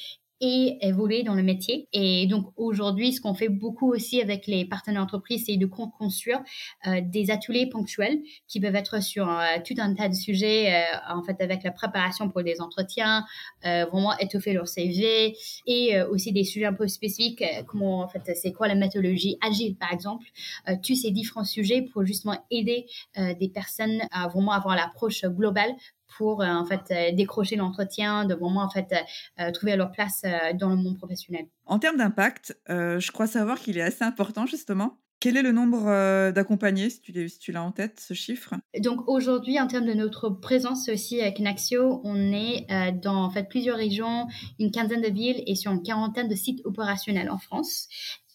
et 0.45 0.77
évoluer 0.81 1.23
dans 1.23 1.35
le 1.35 1.41
métier. 1.41 1.87
Et 1.93 2.27
donc 2.27 2.47
aujourd'hui, 2.57 3.13
ce 3.13 3.21
qu'on 3.21 3.33
fait 3.33 3.47
beaucoup 3.47 3.93
aussi 3.93 4.21
avec 4.21 4.45
les 4.45 4.65
partenaires 4.65 5.01
entreprises, 5.01 5.45
c'est 5.45 5.55
de 5.55 5.65
construire 5.65 6.41
euh, 6.85 6.99
des 7.01 7.31
ateliers 7.31 7.69
ponctuels 7.69 8.19
qui 8.49 8.59
peuvent 8.59 8.75
être 8.75 9.01
sur 9.01 9.29
euh, 9.29 9.43
tout 9.65 9.75
un 9.77 9.93
tas 9.93 10.09
de 10.09 10.13
sujets, 10.13 10.73
euh, 10.73 11.13
en 11.15 11.23
fait 11.23 11.39
avec 11.41 11.63
la 11.63 11.71
préparation 11.71 12.29
pour 12.29 12.43
des 12.43 12.59
entretiens, 12.59 13.25
vraiment 13.63 14.17
étoffer 14.17 14.51
leur 14.51 14.67
CV 14.67 15.37
et 15.65 16.01
aussi 16.03 16.33
des 16.33 16.43
sujets 16.43 16.65
un 16.65 16.73
peu 16.73 16.87
spécifiques, 16.87 17.43
comment 17.67 17.99
en 17.99 18.07
fait 18.09 18.21
c'est 18.35 18.51
quoi 18.51 18.67
la 18.67 18.75
méthodologie 18.75 19.37
agile 19.41 19.77
par 19.77 19.93
exemple, 19.93 20.25
tous 20.83 20.95
ces 20.95 21.11
différents 21.11 21.45
sujets 21.45 21.81
pour 21.81 22.05
justement 22.05 22.37
aider 22.51 22.85
des 23.17 23.49
personnes 23.49 24.01
à 24.11 24.27
vraiment 24.27 24.51
avoir 24.51 24.75
l'approche 24.75 25.23
globale 25.25 25.71
pour 26.17 26.41
euh, 26.41 26.47
en 26.47 26.65
fait 26.65 26.81
euh, 26.91 27.15
décrocher 27.15 27.55
l'entretien, 27.55 28.25
de 28.25 28.33
vraiment 28.33 28.63
en 28.63 28.69
fait 28.69 28.93
euh, 29.39 29.51
trouver 29.51 29.75
leur 29.75 29.91
place 29.91 30.23
dans 30.55 30.69
le 30.69 30.75
monde 30.75 30.97
professionnel. 30.97 31.45
En 31.65 31.79
termes 31.79 31.97
d'impact, 31.97 32.57
je 32.67 33.11
crois 33.11 33.27
savoir 33.27 33.59
qu'il 33.59 33.77
est 33.77 33.81
assez 33.81 34.03
important 34.03 34.45
justement. 34.45 34.99
Quel 35.19 35.37
est 35.37 35.41
le 35.41 35.53
nombre 35.53 36.31
d'accompagnés, 36.31 36.89
si 36.89 36.99
tu, 36.99 37.29
si 37.29 37.39
tu 37.39 37.53
l'as 37.53 37.63
en 37.63 37.71
tête, 37.71 38.01
ce 38.01 38.13
chiffre? 38.13 38.55
Donc 38.79 39.07
aujourd'hui, 39.07 39.57
en 39.57 39.67
termes 39.67 39.85
de 39.85 39.93
notre 39.93 40.27
présence 40.29 40.89
aussi 40.89 41.21
avec 41.21 41.39
Naxio, 41.39 42.01
on 42.03 42.33
est 42.33 42.67
dans 43.01 43.23
en 43.23 43.29
fait 43.29 43.47
plusieurs 43.47 43.77
régions, 43.77 44.27
une 44.59 44.71
quinzaine 44.71 45.01
de 45.01 45.07
villes 45.07 45.41
et 45.47 45.55
sur 45.55 45.71
une 45.71 45.81
quarantaine 45.81 46.27
de 46.27 46.35
sites 46.35 46.59
opérationnels 46.65 47.29
en 47.29 47.37
France. 47.37 47.87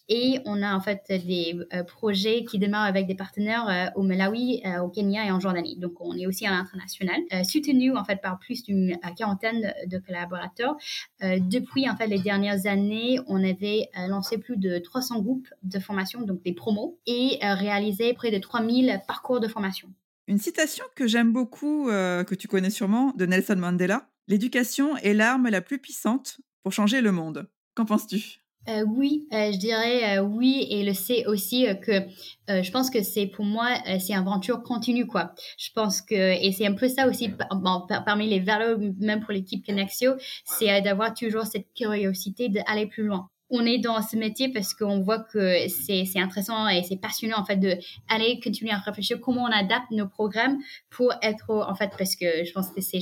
Et 0.09 0.39
on 0.45 0.63
a 0.63 0.75
en 0.75 0.81
fait 0.81 1.03
des 1.07 1.55
euh, 1.71 1.83
projets 1.83 2.43
qui 2.43 2.57
démarrent 2.57 2.87
avec 2.87 3.05
des 3.05 3.13
partenaires 3.13 3.69
euh, 3.69 3.99
au 3.99 4.01
Malawi, 4.01 4.61
euh, 4.65 4.79
au 4.79 4.89
Kenya 4.89 5.23
et 5.25 5.31
en 5.31 5.39
Jordanie. 5.39 5.77
Donc 5.77 6.01
on 6.01 6.17
est 6.17 6.25
aussi 6.25 6.47
à 6.47 6.49
l'international, 6.49 7.21
soutenu 7.43 7.95
en 7.95 8.03
fait 8.03 8.19
par 8.19 8.39
plus 8.39 8.63
d'une 8.63 8.97
quarantaine 9.15 9.73
de 9.85 9.97
collaborateurs. 9.99 10.75
depuis 11.21 11.87
en 11.89 11.95
fait 11.95 12.07
les 12.07 12.19
dernières 12.19 12.65
années, 12.65 13.19
on 13.27 13.43
avait 13.43 13.89
lancé 14.07 14.39
plus 14.39 14.57
de 14.57 14.79
300 14.79 15.21
groupes 15.21 15.47
de 15.63 15.79
formation, 15.79 16.21
donc 16.21 16.41
des 16.41 16.53
promos, 16.53 16.97
et 17.05 17.37
réalisé 17.41 18.13
près 18.13 18.31
de 18.31 18.39
3000 18.39 19.01
parcours 19.07 19.39
de 19.39 19.47
formation. 19.47 19.89
Une 20.27 20.39
citation 20.39 20.85
que 20.95 21.07
j'aime 21.07 21.31
beaucoup, 21.31 21.85
que 21.87 22.35
tu 22.35 22.47
connais 22.47 22.69
sûrement, 22.69 23.13
de 23.15 23.25
Nelson 23.25 23.57
Mandela. 23.57 24.09
L'éducation 24.27 24.97
est 24.97 25.13
l'arme 25.13 25.49
la 25.49 25.61
plus 25.61 25.79
puissante 25.79 26.39
pour 26.63 26.73
changer 26.73 27.01
le 27.01 27.11
monde. 27.11 27.47
Qu'en 27.75 27.85
penses-tu? 27.85 28.39
Euh, 28.69 28.83
oui, 28.87 29.27
euh, 29.33 29.51
je 29.51 29.57
dirais 29.57 30.19
euh, 30.19 30.21
oui 30.21 30.67
et 30.69 30.83
le 30.83 30.93
c'est 30.93 31.25
aussi 31.25 31.65
que 31.81 32.03
je 32.47 32.71
pense 32.71 32.89
que 32.89 33.01
c'est 33.03 33.27
pour 33.27 33.45
moi 33.45 33.67
c'est 33.99 34.13
une 34.13 34.19
aventure 34.19 34.61
continue 34.63 35.07
quoi. 35.07 35.33
Je 35.57 35.69
pense 35.73 36.01
que 36.01 36.15
et 36.15 36.51
c'est 36.51 36.67
un 36.67 36.73
peu 36.73 36.87
ça 36.87 37.07
aussi 37.07 37.31
parmi 38.05 38.27
les 38.27 38.39
valeurs 38.39 38.77
même 38.99 39.21
pour 39.21 39.33
l'équipe 39.33 39.65
Connexio, 39.65 40.13
c'est 40.45 40.81
d'avoir 40.81 41.13
toujours 41.13 41.45
cette 41.45 41.67
curiosité 41.73 42.49
d'aller 42.49 42.87
plus 42.87 43.03
loin 43.03 43.29
on 43.49 43.65
est 43.65 43.79
dans 43.79 44.01
ce 44.01 44.15
métier 44.15 44.49
parce 44.49 44.73
qu'on 44.73 45.01
voit 45.01 45.19
que 45.19 45.67
c'est 45.67 46.05
intéressant 46.15 46.67
et 46.67 46.83
c'est 46.83 46.97
passionnant 46.97 47.39
en 47.39 47.45
fait 47.45 47.57
de 47.57 47.75
aller 48.07 48.39
continuer 48.43 48.71
à 48.71 48.77
réfléchir 48.77 49.19
comment 49.19 49.43
on 49.43 49.51
adapte 49.51 49.91
nos 49.91 50.07
programmes 50.07 50.59
pour 50.89 51.13
être 51.21 51.49
en 51.49 51.75
fait 51.75 51.91
parce 51.97 52.15
que 52.15 52.43
je 52.45 52.51
pense 52.51 52.69
que 52.71 52.81
c'est 52.81 52.99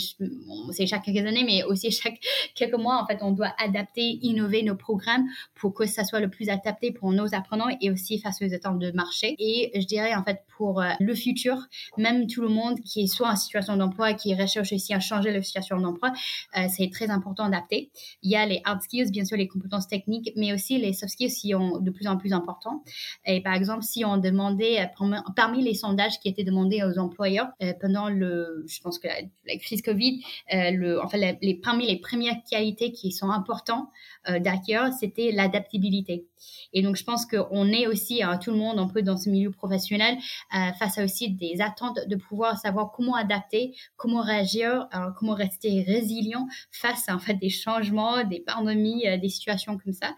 c'est 0.72 0.88
chaque 0.88 1.04
quelques 1.04 1.26
années 1.26 1.44
mais 1.44 1.64
aussi 1.64 1.92
chaque 2.04 2.20
quelques 2.56 2.76
mois 2.76 3.02
en 3.02 3.06
fait 3.06 3.20
on 3.22 3.32
doit 3.32 3.54
adapter 3.58 4.20
innover 4.22 4.64
nos 4.64 4.76
programmes 4.76 5.26
pour 5.56 5.74
que 5.74 5.86
ça 5.86 6.04
soit 6.04 6.20
le 6.20 6.30
plus 6.30 6.50
adapté 6.50 6.92
pour 6.92 7.12
nos 7.12 7.34
apprenants 7.34 7.76
et 7.82 7.92
aussi 7.92 8.20
face 8.20 8.42
aux 8.42 8.54
attentes 8.54 8.80
de 8.80 8.92
marché. 8.92 9.36
Et 9.40 9.72
je 9.80 9.86
dirais 9.86 10.16
en 10.16 10.24
fait 10.24 10.44
pour 10.58 10.82
euh, 10.82 10.92
le 11.00 11.14
futur 11.14 11.58
même 11.98 12.28
tout 12.28 12.42
le 12.42 12.50
monde 12.50 12.80
qui 12.82 13.02
est 13.02 13.08
soit 13.08 13.30
en 13.30 13.36
situation 13.36 13.76
d'emploi 13.76 14.14
qui 14.14 14.34
recherche 14.36 14.72
aussi 14.72 14.94
à 14.94 15.00
changer 15.00 15.32
la 15.32 15.42
situation 15.42 15.78
d'emploi 15.78 16.14
euh, 16.58 16.68
c'est 16.70 16.90
très 16.92 17.10
important 17.10 17.46
d'adapter. 17.50 17.92
Il 18.22 18.32
y 18.32 18.36
a 18.36 18.46
les 18.46 18.62
hard 18.64 18.82
skills 18.82 19.12
bien 19.12 19.26
sûr 19.26 19.38
les 19.38 19.48
compétences 19.48 19.88
techniques 19.88 20.32
mais 20.38 20.54
aussi 20.54 20.78
les 20.78 20.94
soft 20.94 21.14
skills 21.14 21.32
sont 21.32 21.80
de 21.80 21.92
plus 21.92 22.08
en 22.08 22.18
plus 22.18 22.34
importants. 22.34 22.84
Et 23.26 23.42
par 23.42 23.54
exemple, 23.54 23.84
si 23.84 24.06
on 24.06 24.18
demandait, 24.18 24.82
euh, 24.82 25.16
parmi 25.36 25.64
les 25.64 25.74
sondages 25.74 26.20
qui 26.20 26.30
étaient 26.30 26.44
demandés 26.44 26.84
aux 26.84 27.00
employeurs 27.00 27.48
euh, 27.62 27.74
pendant 27.80 28.10
le, 28.10 28.64
je 28.68 28.80
pense 28.82 29.00
que 29.00 29.08
la, 29.08 29.58
crise 29.58 29.82
Covid, 29.82 30.24
euh, 30.54 30.72
le, 30.72 31.02
en 31.02 31.08
fait, 31.08 31.38
les, 31.42 31.56
parmi 31.56 31.88
les 31.88 31.98
premières 31.98 32.38
qualités 32.50 32.92
qui 32.92 33.12
sont 33.12 33.30
importantes 33.30 33.90
d'accueil, 34.28 34.92
c'était 35.00 35.32
l'adaptabilité. 35.32 36.28
Et 36.74 36.82
donc, 36.82 36.96
je 36.96 37.04
pense 37.04 37.26
qu'on 37.26 37.68
est 37.68 37.88
aussi, 37.88 38.22
à 38.22 38.38
tout 38.38 38.52
le 38.52 38.58
monde, 38.58 38.78
un 38.78 38.88
peu 38.88 39.02
dans 39.02 39.18
ce 39.18 39.30
milieu 39.30 39.52
professionnel, 39.52 40.18
face 40.52 40.98
à 40.98 41.04
aussi 41.04 41.32
des 41.32 41.62
attentes 41.62 42.00
de 42.08 42.16
pouvoir 42.16 42.58
savoir 42.58 42.92
comment 42.92 43.16
adapter, 43.16 43.74
comment 43.96 44.22
réagir, 44.22 44.88
comment 45.18 45.34
rester 45.34 45.82
résilient 45.82 46.48
face 46.72 47.10
à 47.10 47.16
en 47.16 47.20
fait 47.20 47.36
des 47.36 47.50
changements, 47.50 48.24
des 48.24 48.42
pandémies, 48.42 49.06
des 49.20 49.30
situations 49.30 49.78
comme 49.78 49.94
ça. 49.94 50.16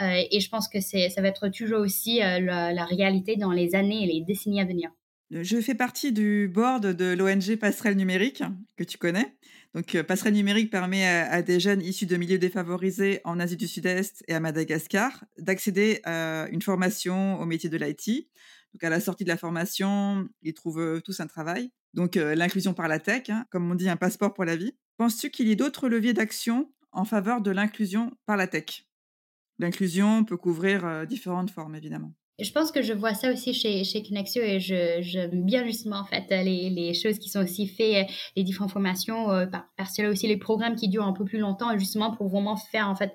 Euh, 0.00 0.22
et 0.30 0.40
je 0.40 0.48
pense 0.48 0.68
que 0.68 0.80
ça 0.80 1.20
va 1.20 1.28
être 1.28 1.48
toujours 1.48 1.80
aussi 1.80 2.22
euh, 2.22 2.40
la, 2.40 2.84
réalité 2.84 3.36
dans 3.36 3.52
les 3.52 3.74
années 3.74 4.04
et 4.04 4.06
les 4.06 4.24
décennies 4.24 4.60
à 4.60 4.64
venir. 4.64 4.90
Je 5.30 5.60
fais 5.60 5.74
partie 5.74 6.12
du 6.12 6.48
board 6.48 6.86
de 6.86 7.12
l'ONG 7.12 7.56
Passerelle 7.56 7.96
Numérique, 7.96 8.42
que 8.76 8.84
tu 8.84 8.96
connais. 8.96 9.36
Donc, 9.74 9.94
euh, 9.94 10.02
Passerelle 10.02 10.34
Numérique 10.34 10.70
permet 10.70 11.06
à, 11.06 11.42
des 11.42 11.60
jeunes 11.60 11.82
issus 11.82 12.06
de 12.06 12.16
milieux 12.16 12.38
défavorisés 12.38 13.20
en 13.24 13.38
Asie 13.38 13.56
du 13.56 13.68
Sud-Est 13.68 14.24
et 14.26 14.34
à 14.34 14.40
Madagascar 14.40 15.24
d'accéder 15.36 16.00
à 16.04 16.48
une 16.50 16.62
formation 16.62 17.38
au 17.40 17.44
métier 17.44 17.68
de 17.68 17.76
l'IT. 17.76 18.28
Donc, 18.72 18.84
à 18.84 18.90
la 18.90 19.00
sortie 19.00 19.24
de 19.24 19.28
la 19.28 19.36
formation, 19.36 20.28
ils 20.42 20.54
trouvent 20.54 21.02
tous 21.02 21.20
un 21.20 21.26
travail. 21.26 21.70
Donc, 21.94 22.16
l'inclusion 22.16 22.74
par 22.74 22.88
la 22.88 22.98
tech, 22.98 23.30
hein, 23.30 23.46
comme 23.50 23.70
on 23.70 23.74
dit, 23.74 23.88
un 23.88 23.96
passeport 23.96 24.34
pour 24.34 24.44
la 24.44 24.56
vie. 24.56 24.76
Penses-tu 24.96 25.30
qu'il 25.30 25.48
y 25.48 25.52
ait 25.52 25.56
d'autres 25.56 25.88
leviers 25.88 26.12
d'action 26.12 26.72
en 26.92 27.04
faveur 27.04 27.40
de 27.40 27.50
l'inclusion 27.50 28.12
par 28.26 28.36
la 28.36 28.46
tech? 28.46 28.86
L'inclusion 29.58 30.24
peut 30.24 30.36
couvrir 30.36 31.06
différentes 31.06 31.50
formes, 31.50 31.74
évidemment. 31.74 32.14
Je 32.38 32.52
pense 32.52 32.70
que 32.70 32.82
je 32.82 32.92
vois 32.92 33.14
ça 33.14 33.32
aussi 33.32 33.52
chez, 33.52 33.82
chez 33.82 34.02
Connexio 34.02 34.40
et 34.42 34.60
j'aime 34.60 35.44
bien 35.44 35.64
justement 35.64 35.98
en 35.98 36.04
fait 36.04 36.24
les, 36.30 36.94
choses 36.94 37.18
qui 37.18 37.28
sont 37.28 37.40
aussi 37.40 37.66
faites, 37.66 38.08
les 38.36 38.44
différentes 38.44 38.70
formations, 38.70 39.30
euh, 39.32 39.46
par, 39.46 39.66
par 39.76 39.90
cela 39.90 40.08
aussi 40.08 40.28
les 40.28 40.36
programmes 40.36 40.76
qui 40.76 40.88
durent 40.88 41.06
un 41.06 41.12
peu 41.12 41.24
plus 41.24 41.38
longtemps 41.38 41.76
justement 41.76 42.14
pour 42.14 42.28
vraiment 42.28 42.56
faire 42.56 42.88
en 42.88 42.94
fait 42.94 43.12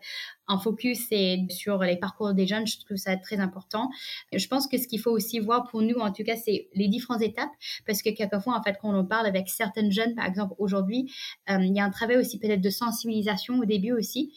un 0.47 0.57
focus 0.57 1.07
sur 1.49 1.79
les 1.79 1.95
parcours 1.95 2.33
des 2.33 2.45
jeunes, 2.45 2.67
je 2.67 2.77
trouve 2.79 2.97
ça 2.97 3.15
très 3.15 3.39
important. 3.39 3.89
Je 4.33 4.45
pense 4.47 4.67
que 4.67 4.77
ce 4.77 4.87
qu'il 4.87 4.99
faut 4.99 5.11
aussi 5.11 5.39
voir 5.39 5.67
pour 5.67 5.81
nous, 5.81 5.95
en 5.95 6.11
tout 6.11 6.23
cas, 6.23 6.35
c'est 6.35 6.67
les 6.75 6.87
différentes 6.89 7.21
étapes, 7.21 7.49
parce 7.87 8.01
que 8.01 8.09
quelquefois, 8.09 8.57
en 8.57 8.61
fait, 8.61 8.77
quand 8.81 8.93
on 8.93 9.05
parle 9.05 9.25
avec 9.25 9.47
certaines 9.47 9.91
jeunes, 9.91 10.15
par 10.15 10.25
exemple 10.25 10.53
aujourd'hui, 10.57 11.11
il 11.47 11.73
y 11.73 11.79
a 11.79 11.85
un 11.85 11.89
travail 11.89 12.17
aussi 12.17 12.39
peut-être 12.39 12.61
de 12.61 12.69
sensibilisation 12.69 13.59
au 13.59 13.65
début 13.65 13.93
aussi, 13.93 14.33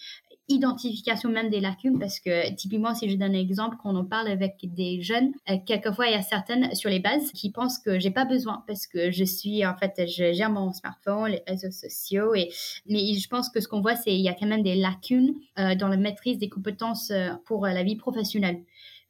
identification 0.49 1.29
même 1.29 1.51
des 1.51 1.61
lacunes 1.61 1.99
parce 1.99 2.21
que 2.21 2.55
typiquement 2.55 2.95
si 2.95 3.09
je 3.09 3.17
donne 3.17 3.35
un 3.35 3.39
exemple 3.39 3.77
quand 3.83 3.97
on 3.97 4.05
parle 4.05 4.29
avec 4.29 4.55
des 4.63 5.03
jeunes 5.03 5.33
euh, 5.51 5.57
quelquefois 5.67 6.07
il 6.07 6.13
y 6.13 6.17
a 6.17 6.23
certaines 6.23 6.73
sur 6.75 6.89
les 6.89 7.01
bases 7.01 7.33
qui 7.33 7.51
pensent 7.51 7.79
que 7.79 7.99
j'ai 7.99 8.13
pas 8.13 8.25
besoin 8.25 8.63
parce 8.69 8.87
que 8.87 9.11
je 9.11 9.25
suis 9.25 9.67
en 9.67 9.77
fait 9.77 10.07
je 10.07 10.33
gère 10.33 10.51
mon 10.51 10.73
smartphone 10.73 11.33
les 11.33 11.43
réseaux 11.49 11.73
sociaux 11.73 12.35
et 12.35 12.51
mais 12.87 13.15
je 13.15 13.29
pense 13.29 13.51
que 13.51 13.61
ce 13.61 13.67
qu'on 13.67 13.81
voit 13.81 13.97
c'est 13.97 14.15
il 14.15 14.21
y 14.21 14.29
a 14.29 14.35
quand 14.35 14.47
même 14.47 14.63
des 14.63 14.77
lacunes 14.77 15.35
euh, 15.59 15.75
dans 15.75 15.89
la 15.89 15.97
maîtrise 15.97 16.39
des 16.39 16.49
compétences 16.49 17.11
euh, 17.11 17.31
pour 17.45 17.67
la 17.67 17.83
vie 17.83 17.97
professionnelle 17.97 18.63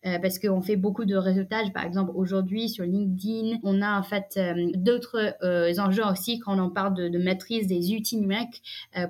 euh, 0.05 0.19
parce 0.21 0.39
qu'on 0.39 0.61
fait 0.61 0.77
beaucoup 0.77 1.05
de 1.05 1.17
réseautage. 1.17 1.73
Par 1.73 1.85
exemple, 1.85 2.13
aujourd'hui 2.15 2.69
sur 2.69 2.85
LinkedIn, 2.85 3.59
on 3.65 3.83
a 3.83 3.99
en 3.99 4.03
fait 4.03 4.35
euh, 4.37 4.71
d'autres 4.75 5.35
euh, 5.43 5.73
enjeux 5.79 6.05
aussi 6.05 6.39
quand 6.39 6.59
on 6.61 6.71
parle 6.71 6.95
de, 6.95 7.19
maîtrise 7.19 7.67
des 7.67 7.93
outils 7.93 8.19
numériques 8.19 8.63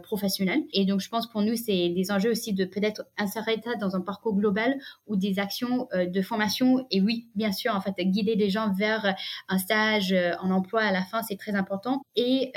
professionnels. 0.03 0.63
Et 0.73 0.85
donc, 0.85 1.01
je 1.01 1.09
pense 1.09 1.29
pour 1.29 1.43
nous, 1.43 1.57
c'est 1.57 1.91
des 1.91 2.11
enjeux 2.11 2.31
aussi 2.31 2.53
de 2.53 2.65
peut-être 2.65 3.05
insérer 3.19 3.61
ça 3.63 3.75
dans 3.75 3.97
un 3.97 4.01
parcours 4.01 4.35
global 4.35 4.79
ou 5.07 5.17
des 5.17 5.39
actions 5.39 5.89
de 5.93 6.23
formation. 6.23 6.87
Et 6.91 7.01
oui, 7.01 7.27
bien 7.35 7.53
sûr, 7.53 7.75
en 7.75 7.81
fait, 7.81 7.95
guider 7.99 8.37
des 8.37 8.49
gens 8.49 8.73
vers 8.73 9.15
un 9.49 9.59
stage 9.59 10.15
en 10.41 10.51
emploi 10.51 10.83
à 10.83 10.93
la 10.93 11.03
fin, 11.03 11.23
c'est 11.23 11.37
très 11.37 11.55
important. 11.55 12.03
Et 12.15 12.53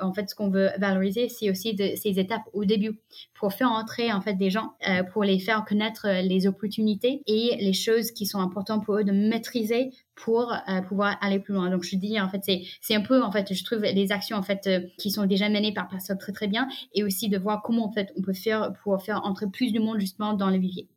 en 0.00 0.12
fait, 0.12 0.30
ce 0.30 0.34
qu'on 0.34 0.48
veut 0.48 0.70
valoriser, 0.78 1.28
c'est 1.28 1.50
aussi 1.50 1.76
ces 1.76 2.18
étapes 2.18 2.44
au 2.52 2.64
début 2.64 2.98
pour 3.34 3.52
faire 3.52 3.70
entrer 3.70 4.12
en 4.12 4.20
fait 4.20 4.34
des 4.34 4.50
gens, 4.50 4.72
pour 5.12 5.24
les 5.24 5.38
faire 5.38 5.64
connaître 5.64 6.08
les 6.22 6.46
opportunités 6.46 7.22
et 7.26 7.56
les 7.66 7.72
choses 7.72 8.12
qui 8.12 8.26
sont 8.26 8.40
importantes 8.40 8.84
pour 8.84 8.96
eux 8.96 9.04
de 9.04 9.12
maîtriser 9.12 9.90
pour 10.14 10.52
euh, 10.52 10.80
pouvoir 10.82 11.18
aller 11.20 11.40
plus 11.40 11.52
loin. 11.52 11.68
Donc 11.68 11.82
je 11.82 11.96
dis 11.96 12.20
en 12.20 12.28
fait 12.28 12.40
c'est 12.44 12.62
c'est 12.80 12.94
un 12.94 13.02
peu 13.02 13.22
en 13.22 13.32
fait 13.32 13.52
je 13.52 13.64
trouve 13.64 13.82
les 13.82 14.12
actions 14.12 14.36
en 14.36 14.42
fait 14.42 14.66
euh, 14.66 14.80
qui 14.98 15.10
sont 15.10 15.26
déjà 15.26 15.48
menées 15.48 15.74
par 15.74 15.88
personnes 15.88 16.18
très 16.18 16.32
très 16.32 16.46
bien 16.46 16.68
et 16.94 17.02
aussi 17.02 17.28
de 17.28 17.38
voir 17.38 17.62
comment 17.62 17.86
en 17.86 17.92
fait 17.92 18.12
on 18.16 18.22
peut 18.22 18.32
faire 18.32 18.72
pour 18.82 19.02
faire 19.02 19.24
entrer 19.24 19.46
plus 19.50 19.72
de 19.72 19.80
monde 19.80 19.98
justement 19.98 20.34
dans 20.34 20.50
le 20.50 20.58
vivier. 20.58 20.88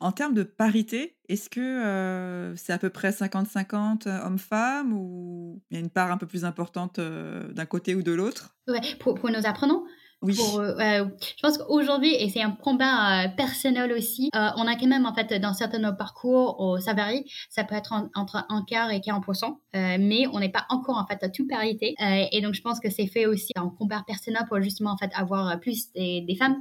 En 0.00 0.10
termes 0.10 0.34
de 0.34 0.42
parité, 0.42 1.16
est-ce 1.28 1.48
que 1.48 1.60
euh, 1.60 2.56
c'est 2.56 2.72
à 2.72 2.78
peu 2.78 2.90
près 2.90 3.10
50-50 3.10 4.08
hommes-femmes 4.08 4.92
ou 4.92 5.62
il 5.70 5.74
y 5.74 5.76
a 5.76 5.80
une 5.80 5.90
part 5.90 6.10
un 6.10 6.18
peu 6.18 6.26
plus 6.26 6.44
importante 6.44 6.98
d'un 6.98 7.66
côté 7.66 7.94
ou 7.94 8.02
de 8.02 8.10
l'autre? 8.10 8.56
Ouais, 8.66 8.80
pour, 8.98 9.14
pour 9.14 9.30
nos 9.30 9.46
apprenants 9.46 9.84
oui. 10.22 10.38
Euh, 10.38 11.04
je 11.36 11.42
pense 11.42 11.58
qu'aujourd'hui, 11.58 12.14
et 12.14 12.28
c'est 12.30 12.42
un 12.42 12.52
combat 12.52 13.24
euh, 13.24 13.28
personnel 13.28 13.92
aussi, 13.92 14.30
euh, 14.36 14.48
on 14.56 14.68
a 14.68 14.76
quand 14.76 14.86
même, 14.86 15.04
en 15.04 15.12
fait, 15.12 15.34
dans 15.40 15.52
certains 15.52 15.78
de 15.78 15.84
nos 15.84 15.94
parcours, 15.94 16.56
oh, 16.60 16.78
ça 16.78 16.94
varie, 16.94 17.24
ça 17.50 17.64
peut 17.64 17.74
être 17.74 17.92
entre 18.14 18.44
un 18.48 18.64
quart 18.64 18.90
et 18.92 19.00
40%, 19.00 19.56
mais 19.74 20.26
on 20.32 20.38
n'est 20.38 20.50
pas 20.50 20.64
encore, 20.68 20.96
en 20.96 21.06
fait, 21.06 21.22
à 21.24 21.28
toute 21.28 21.48
parité. 21.48 21.94
et 21.98 22.40
donc, 22.40 22.54
je 22.54 22.62
pense 22.62 22.78
que 22.78 22.88
c'est 22.88 23.06
fait 23.06 23.26
aussi 23.26 23.52
en 23.56 23.68
combat 23.68 24.04
personnel 24.06 24.44
pour 24.48 24.60
justement, 24.60 24.92
en 24.92 24.96
fait, 24.96 25.10
avoir 25.14 25.58
plus 25.58 25.92
des, 25.92 26.20
des 26.20 26.36
femmes 26.36 26.56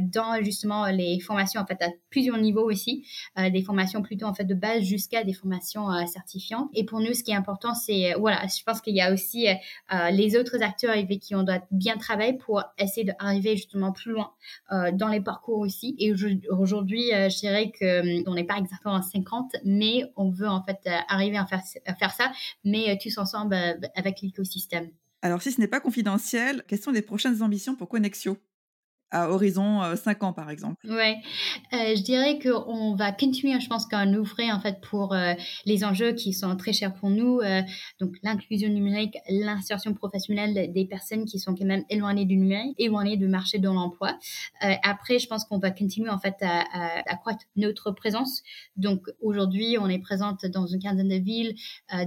dans, 0.00 0.42
justement, 0.42 0.86
les 0.86 1.20
formations, 1.20 1.60
en 1.60 1.66
fait, 1.66 1.80
à 1.82 1.90
plusieurs 2.10 2.38
niveaux 2.38 2.68
aussi, 2.68 3.06
des 3.36 3.62
formations 3.62 4.02
plutôt, 4.02 4.26
en 4.26 4.34
fait, 4.34 4.44
de 4.44 4.54
base 4.54 4.82
jusqu'à 4.82 5.22
des 5.22 5.32
formations 5.32 5.88
certifiantes. 6.06 6.68
Et 6.74 6.84
pour 6.84 7.00
nous, 7.00 7.14
ce 7.14 7.22
qui 7.22 7.30
est 7.30 7.36
important, 7.36 7.74
c'est, 7.74 8.14
voilà, 8.18 8.42
je 8.46 8.62
pense 8.64 8.80
qu'il 8.80 8.96
y 8.96 9.00
a 9.00 9.12
aussi 9.12 9.46
les 10.10 10.36
autres 10.36 10.62
acteurs 10.62 10.90
avec 10.90 11.20
qui 11.20 11.34
on 11.34 11.42
doit 11.42 11.62
bien 11.70 11.96
travailler 11.96 12.34
pour 12.34 12.62
essayer 12.84 13.04
d'arriver 13.04 13.56
justement 13.56 13.92
plus 13.92 14.12
loin 14.12 14.32
euh, 14.72 14.90
dans 14.92 15.08
les 15.08 15.20
parcours 15.20 15.58
aussi. 15.58 15.94
Et 15.98 16.12
aujourd'hui, 16.50 17.12
euh, 17.12 17.28
je 17.28 17.38
dirais 17.38 17.70
que 17.70 18.28
on 18.28 18.34
n'est 18.34 18.44
pas 18.44 18.58
exactement 18.58 18.94
à 18.94 19.02
50, 19.02 19.56
mais 19.64 20.04
on 20.16 20.30
veut 20.30 20.48
en 20.48 20.62
fait 20.62 20.78
euh, 20.86 20.96
arriver 21.08 21.36
à 21.36 21.46
faire, 21.46 21.62
à 21.86 21.94
faire 21.94 22.12
ça, 22.12 22.32
mais 22.64 22.98
tous 23.02 23.18
ensemble 23.18 23.54
avec 23.94 24.20
l'écosystème. 24.22 24.90
Alors, 25.22 25.42
si 25.42 25.52
ce 25.52 25.60
n'est 25.60 25.68
pas 25.68 25.80
confidentiel, 25.80 26.64
quelles 26.66 26.80
sont 26.80 26.92
les 26.92 27.02
prochaines 27.02 27.42
ambitions 27.42 27.74
pour 27.74 27.88
Connexio 27.88 28.38
à 29.10 29.30
horizon 29.30 29.96
5 29.96 30.22
ans, 30.22 30.32
par 30.32 30.50
exemple 30.50 30.76
Ouais, 30.88 31.16
je 31.72 32.02
dirais 32.02 32.38
qu'on 32.38 32.94
va 32.94 33.12
continuer, 33.12 33.58
je 33.60 33.68
pense, 33.68 33.86
qu'à 33.86 34.04
ouvrir 34.06 34.54
en 34.54 34.60
fait 34.60 34.80
pour 34.80 35.14
les 35.66 35.84
enjeux 35.84 36.12
qui 36.12 36.32
sont 36.32 36.56
très 36.56 36.72
chers 36.72 36.94
pour 36.94 37.10
nous, 37.10 37.40
donc 38.00 38.16
l'inclusion 38.22 38.68
numérique, 38.68 39.16
l'insertion 39.28 39.94
professionnelle 39.94 40.72
des 40.72 40.84
personnes 40.84 41.24
qui 41.24 41.38
sont 41.38 41.54
quand 41.54 41.64
même 41.64 41.84
éloignées 41.90 42.24
du 42.24 42.36
numérique, 42.36 42.74
éloignées 42.78 43.16
du 43.16 43.26
marché 43.26 43.58
de 43.58 43.68
l'emploi. 43.68 44.18
après, 44.82 45.18
je 45.18 45.26
pense 45.26 45.44
qu'on 45.44 45.58
va 45.58 45.70
continuer 45.70 46.10
en 46.10 46.18
fait 46.18 46.36
à, 46.42 46.64
accroître 47.06 47.44
notre 47.56 47.90
présence. 47.90 48.42
Donc 48.76 49.06
aujourd'hui, 49.20 49.76
on 49.78 49.88
est 49.88 49.98
présente 49.98 50.46
dans 50.46 50.66
une 50.66 50.80
quinzaine 50.80 51.08
de 51.08 51.16
villes. 51.16 51.54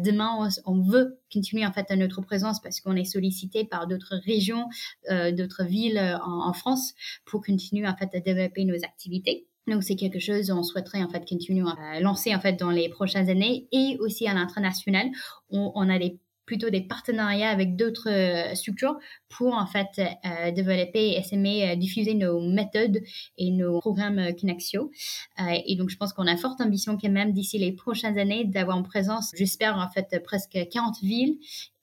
demain, 0.04 0.50
on, 0.66 0.82
veut 0.84 1.20
continuer 1.32 1.66
en 1.66 1.72
fait 1.72 1.90
à 1.90 1.96
notre 1.96 2.22
présence 2.22 2.62
parce 2.62 2.82
qu'on 2.82 2.96
est 2.96 3.06
sollicité 3.06 3.64
par 3.66 3.88
d'autres 3.88 4.16
régions, 4.26 4.68
d'autres 5.10 5.64
villes 5.64 6.20
en 6.24 6.54
France 6.54 6.93
pour 7.26 7.44
continuer 7.44 7.88
en 7.88 7.96
fait 7.96 8.10
à 8.14 8.20
développer 8.20 8.66
nos 8.66 8.78
activités. 8.84 9.48
Donc 9.68 9.84
c'est 9.84 9.96
quelque 9.96 10.20
chose 10.20 10.52
on 10.52 10.64
souhaiterait 10.64 11.04
en 11.04 11.10
fait 11.10 11.28
continuer 11.28 11.64
à 11.78 12.00
lancer 12.02 12.36
en 12.36 12.40
fait 12.40 12.54
dans 12.54 12.70
les 12.70 12.90
prochaines 12.90 13.30
années 13.30 13.68
et 13.72 13.98
aussi 14.00 14.28
à 14.28 14.34
l'international. 14.34 15.10
On, 15.50 15.90
a 15.90 16.00
des 16.00 16.20
plutôt 16.46 16.70
des 16.70 16.82
partenariats 16.82 17.50
avec 17.50 17.78
d'autres 17.78 18.10
euh, 18.10 18.54
structures 18.56 18.98
pour 19.30 19.54
en 19.54 19.66
fait 19.66 19.88
euh, 20.00 20.52
développer 20.52 21.12
et 21.12 21.24
s'aimer 21.24 21.70
euh, 21.70 21.76
diffuser 21.78 22.16
nos 22.16 22.42
méthodes 22.42 23.00
et 23.38 23.52
nos 23.52 23.80
programmes 23.80 24.34
Kinexio. 24.36 24.92
et 25.40 25.76
donc 25.78 25.90
je 25.90 25.96
pense 25.96 26.12
qu'on 26.12 26.28
a 26.28 26.36
forte 26.36 26.60
ambition 26.60 26.98
quand 26.98 27.10
même 27.10 27.32
d'ici 27.32 27.58
les 27.58 27.72
prochaines 27.72 28.20
années 28.20 28.44
d'avoir 28.44 28.76
en 28.76 28.84
présence, 28.84 29.32
j'espère 29.38 29.78
en 29.78 29.90
fait 29.90 30.22
presque 30.22 30.58
40 30.70 31.00
villes 31.02 31.38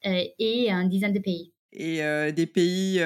et 0.05 0.70
une 0.70 0.88
dizaine 0.90 1.14
de 1.14 1.20
pays 1.20 1.53
et 1.72 2.00
des 2.33 2.46
pays 2.46 3.00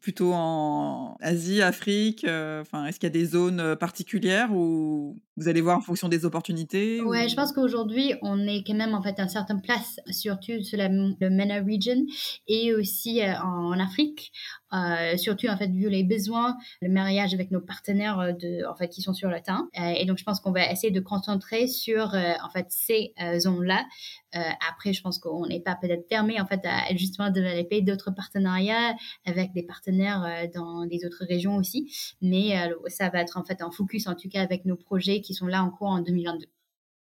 plutôt 0.00 0.32
en 0.34 1.16
Asie, 1.20 1.62
Afrique 1.62 2.24
Enfin, 2.24 2.86
est-ce 2.86 2.98
qu'il 2.98 3.06
y 3.06 3.12
a 3.12 3.18
des 3.18 3.24
zones 3.24 3.76
particulières 3.76 4.52
où 4.52 5.16
vous 5.36 5.48
allez 5.48 5.60
voir 5.60 5.78
en 5.78 5.80
fonction 5.80 6.08
des 6.08 6.24
opportunités 6.24 7.00
Ouais, 7.02 7.28
je 7.28 7.36
pense 7.36 7.52
qu'aujourd'hui, 7.52 8.14
on 8.22 8.46
est 8.46 8.62
quand 8.66 8.74
même 8.74 8.94
en 8.94 9.02
fait 9.02 9.18
à 9.18 9.22
une 9.22 9.28
certaine 9.28 9.60
place, 9.60 10.00
surtout 10.10 10.62
sur 10.62 10.78
la, 10.78 10.88
le 10.88 11.30
MENA 11.30 11.62
region 11.62 12.06
et 12.48 12.74
aussi 12.74 13.20
en 13.22 13.78
Afrique. 13.78 14.32
Euh, 14.72 15.16
surtout 15.16 15.46
en 15.46 15.56
fait 15.56 15.68
vu 15.68 15.88
les 15.88 16.02
besoins, 16.02 16.56
le 16.82 16.88
mariage 16.88 17.32
avec 17.32 17.52
nos 17.52 17.60
partenaires 17.60 18.34
de, 18.36 18.68
en 18.68 18.74
fait 18.74 18.88
qui 18.88 19.00
sont 19.00 19.14
sur 19.14 19.30
le 19.30 19.40
terrain. 19.40 19.68
et 19.74 20.04
donc 20.06 20.18
je 20.18 20.24
pense 20.24 20.40
qu'on 20.40 20.50
va 20.50 20.70
essayer 20.70 20.90
de 20.90 21.00
concentrer 21.00 21.68
sur 21.68 22.14
en 22.14 22.50
fait 22.50 22.66
ces 22.68 23.14
zones-là 23.38 23.84
euh, 24.36 24.40
après, 24.68 24.92
je 24.92 25.02
pense 25.02 25.18
qu'on 25.18 25.46
n'est 25.46 25.60
pas 25.60 25.76
peut-être 25.76 26.06
fermé 26.08 26.40
en 26.40 26.46
fait 26.46 26.60
à 26.64 26.94
justement 26.94 27.30
développer 27.30 27.80
d'autres 27.80 28.10
partenariats 28.10 28.94
avec 29.24 29.52
des 29.52 29.62
partenaires 29.62 30.24
euh, 30.24 30.46
dans 30.52 30.84
des 30.84 31.06
autres 31.06 31.24
régions 31.26 31.56
aussi, 31.56 31.90
mais 32.20 32.58
euh, 32.58 32.74
ça 32.88 33.08
va 33.08 33.20
être 33.20 33.38
en 33.38 33.44
fait 33.44 33.62
un 33.62 33.70
focus 33.70 34.06
en 34.06 34.14
tout 34.14 34.28
cas 34.28 34.42
avec 34.42 34.64
nos 34.64 34.76
projets 34.76 35.20
qui 35.26 35.34
sont 35.34 35.46
là 35.46 35.62
en 35.62 35.76
en 35.80 36.00
2022. 36.00 36.46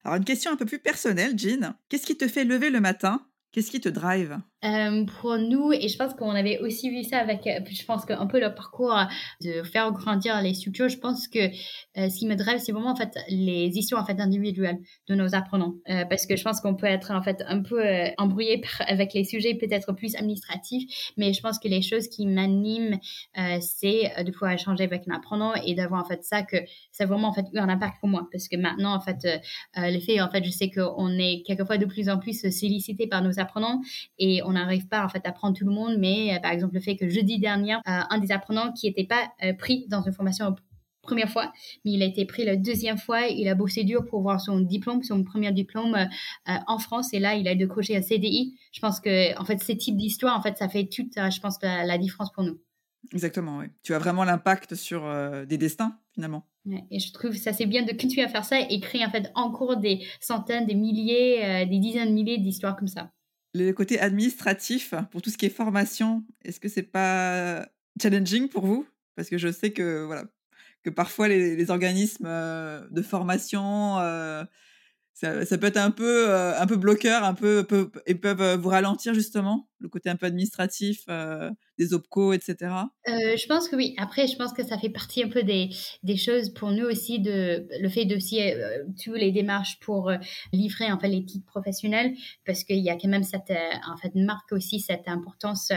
Alors 0.05 0.17
une 0.17 0.25
question 0.25 0.53
un 0.53 0.57
peu 0.57 0.67
plus 0.67 0.79
personnelle, 0.79 1.39
Jean. 1.39 1.75
Qu'est-ce 1.89 2.07
qui 2.07 2.17
te 2.17 2.29
fait 2.29 2.45
lever 2.45 2.71
le 2.71 2.81
matin? 2.81 3.27
Qu'est-ce 3.53 3.71
qui 3.71 3.81
te 3.81 3.89
drive? 3.89 4.41
Euh, 4.65 5.05
pour 5.05 5.39
nous, 5.39 5.73
et 5.73 5.89
je 5.89 5.97
pense 5.99 6.15
qu'on 6.15 6.31
avait 6.31 6.59
aussi 6.61 6.89
vu 6.89 7.03
ça 7.03 7.19
avec, 7.19 7.47
euh, 7.49 7.59
je 7.69 7.85
pense 7.85 8.05
qu'un 8.05 8.27
peu 8.27 8.39
le 8.39 8.55
parcours 8.55 8.97
de 9.41 9.65
faire 9.65 9.91
grandir 9.91 10.41
les 10.41 10.55
structures, 10.55 10.89
je 10.89 10.99
pense 10.99 11.27
que 11.27 11.47
euh, 11.99 12.09
ce 12.09 12.19
qui 12.19 12.27
me 12.27 12.37
drive, 12.37 12.59
c'est 12.59 12.71
vraiment 12.71 12.93
en 12.93 12.97
fait 12.97 13.19
les 13.29 13.77
histoires 13.77 14.03
en 14.03 14.07
fait 14.07 14.21
individuelles 14.21 14.79
de 15.09 15.17
nos 15.17 15.35
apprenants, 15.35 15.75
parce 16.09 16.27
que 16.27 16.37
je 16.37 16.45
pense 16.45 16.61
qu'on 16.61 16.77
peut 16.77 16.87
être 16.87 17.11
en 17.11 17.23
fait 17.23 17.43
un 17.49 17.61
peu 17.63 17.83
embrouillé 18.19 18.63
avec 18.87 19.15
les 19.15 19.25
sujets 19.25 19.55
peut-être 19.55 19.93
plus 19.93 20.15
administratifs, 20.15 21.13
mais 21.17 21.33
je 21.33 21.41
pense 21.41 21.59
que 21.59 21.67
les 21.67 21.83
choses 21.83 22.09
qui 22.09 22.27
m'animent, 22.27 22.99
c'est 23.61 24.13
de 24.25 24.31
pouvoir 24.31 24.53
échanger 24.53 24.85
avec 24.85 25.09
un 25.09 25.15
apprenant 25.17 25.55
et 25.55 25.75
d'avoir 25.75 26.03
en 26.03 26.05
fait 26.05 26.23
ça 26.23 26.43
que 26.43 26.59
ça 26.93 27.05
a 27.05 27.07
vraiment 27.07 27.29
en 27.29 27.33
fait 27.33 27.47
eu 27.53 27.59
un 27.59 27.69
impact 27.69 27.99
pour 27.99 28.09
moi, 28.09 28.29
parce 28.31 28.49
que 28.49 28.57
maintenant 28.57 28.95
en 28.95 29.01
fait 29.01 29.27
le 29.77 29.99
fait 29.99 30.21
en 30.21 30.31
fait 30.31 30.45
je 30.45 30.51
sais 30.51 30.71
qu'on 30.71 31.19
est 31.19 31.43
quelquefois 31.45 31.79
de 31.79 31.87
plus 31.87 32.09
en 32.09 32.19
plus 32.19 32.49
sollicité 32.51 33.09
par 33.09 33.23
nos 33.23 33.41
apprenants 33.41 33.81
et 34.19 34.41
on 34.45 34.52
n'arrive 34.53 34.87
pas 34.89 35.05
en 35.05 35.09
fait 35.09 35.27
à 35.27 35.33
prendre 35.33 35.57
tout 35.57 35.65
le 35.65 35.73
monde, 35.73 35.97
mais 35.99 36.35
euh, 36.35 36.41
par 36.41 36.51
exemple 36.51 36.75
le 36.75 36.81
fait 36.81 36.97
que 36.97 37.09
jeudi 37.09 37.39
dernier, 37.39 37.75
euh, 37.75 37.79
un 37.87 38.19
des 38.19 38.33
apprenants 38.33 38.73
qui 38.73 38.87
n'était 38.87 39.05
pas 39.05 39.33
euh, 39.43 39.53
pris 39.53 39.87
dans 39.89 40.03
une 40.03 40.13
formation 40.13 40.55
première 41.03 41.29
fois, 41.29 41.53
mais 41.85 41.93
il 41.93 42.03
a 42.03 42.07
été 42.07 42.25
pris 42.25 42.45
la 42.45 42.55
deuxième 42.55 42.97
fois. 42.97 43.27
Il 43.27 43.49
a 43.49 43.57
bossé 43.57 43.83
dur 43.83 44.05
pour 44.07 44.23
voir 44.23 44.41
son 44.41 44.61
diplôme, 44.61 45.03
son 45.03 45.25
premier 45.25 45.51
diplôme 45.51 45.97
en 46.47 46.79
France, 46.79 47.13
et 47.13 47.19
là, 47.19 47.35
il 47.35 47.49
a 47.49 47.57
décroché 47.57 47.97
un 47.97 48.03
CDI. 48.03 48.57
Je 48.71 48.79
pense 48.79 49.01
que, 49.01 49.37
en 49.37 49.45
fait, 49.45 49.61
ces 49.61 49.77
types 49.77 49.97
d'histoires, 49.97 50.39
en 50.39 50.41
fait, 50.41 50.57
ça 50.59 50.69
fait 50.69 50.85
toute, 50.85 51.15
je 51.17 51.41
pense, 51.41 51.59
la, 51.61 51.99
différence 51.99 52.31
pour 52.31 52.45
nous. 52.45 52.57
Exactement, 53.13 53.59
oui. 53.59 53.65
Tu 53.83 53.95
as 53.95 53.99
vraiment 53.99 54.23
l'impact 54.23 54.77
sur 54.77 55.03
des 55.45 55.59
destins, 55.59 55.99
finalement. 56.15 56.47
et 56.93 57.01
je 57.01 57.13
trouve 57.13 57.35
ça 57.35 57.53
c'est 57.53 57.67
bien 57.67 57.83
de 57.83 57.91
continuer 57.91 58.25
à 58.25 58.29
faire 58.29 58.45
ça 58.45 58.61
et 58.61 58.79
créer 58.79 59.05
en 59.05 59.11
fait 59.11 59.33
encore 59.35 59.79
des 59.79 60.07
centaines, 60.21 60.67
des 60.67 60.77
milliers, 60.77 61.67
des 61.67 61.79
dizaines 61.81 62.11
de 62.11 62.15
milliers 62.15 62.39
d'histoires 62.39 62.77
comme 62.77 62.87
ça 62.87 63.11
le 63.55 63.73
côté 63.73 64.01
administratif 64.01 64.95
pour 65.11 65.23
tout 65.23 65.31
ce 65.31 65.39
qui 65.39 65.47
est 65.47 65.51
formation, 65.51 66.25
est-ce 66.45 66.61
que 66.61 66.69
c'est 66.69 66.83
pas 66.83 67.67
challenging 68.01 68.49
pour 68.49 68.67
vous? 68.67 68.87
Parce 69.15 69.29
que 69.29 69.39
je 69.39 69.53
sais 69.53 69.73
que 69.73 70.05
voilà 70.05 70.25
que 70.83 70.91
parfois 70.91 71.29
les, 71.29 71.71
organismes 71.71 72.27
euh, 72.27 72.87
de 72.91 73.03
formation 73.03 73.99
euh, 74.01 74.45
ça, 75.13 75.59
peut 75.59 75.67
être 75.67 75.77
un 75.77 75.91
peu 75.91 76.29
euh, 76.29 76.59
un 76.59 76.67
peu 76.67 76.77
bloqueur, 76.77 77.23
un 77.23 77.35
peu, 77.35 77.67
et 78.07 78.15
peuvent 78.15 78.59
vous 78.59 78.69
ralentir 78.69 79.15
justement? 79.15 79.69
Le 79.83 79.89
côté 79.89 80.09
un 80.09 80.17
peu 80.17 80.27
administratif 80.27 81.07
des 81.79 81.95
OPCO, 81.95 82.33
etc. 82.33 82.57
Euh, 83.09 83.37
je 83.37 83.47
pense 83.47 83.69
que 83.69 83.77
oui. 83.77 83.95
Après, 83.99 84.27
je 84.27 84.37
pense 84.37 84.53
que 84.53 84.63
ça 84.63 84.79
fait 84.79 84.91
partie 84.91 85.23
un 85.23 85.29
peu 85.29 85.43
des, 85.43 85.71
des 86.03 86.17
choses 86.17 86.51
pour 86.51 86.71
nous 86.71 86.85
aussi, 86.85 87.19
de, 87.19 87.67
le 87.81 87.89
fait 87.89 88.05
d'aussi 88.05 88.41
euh, 88.41 88.85
tous 89.03 89.15
les 89.15 89.33
démarches 89.33 89.79
pour 89.81 90.11
euh, 90.11 90.17
livrer 90.53 90.91
en 90.93 90.99
fait 90.99 91.09
les 91.09 91.25
titres 91.25 91.47
professionnels, 91.47 92.15
parce 92.47 92.65
qu'il 92.65 92.79
y 92.79 92.91
a 92.91 92.97
quand 92.97 93.09
même 93.09 93.25
cette 93.25 93.51
euh, 93.51 93.71
en 93.91 93.97
fait 93.97 94.15
marque 94.15 94.53
aussi 94.53 94.81
cette 94.81 95.09
importance 95.09 95.73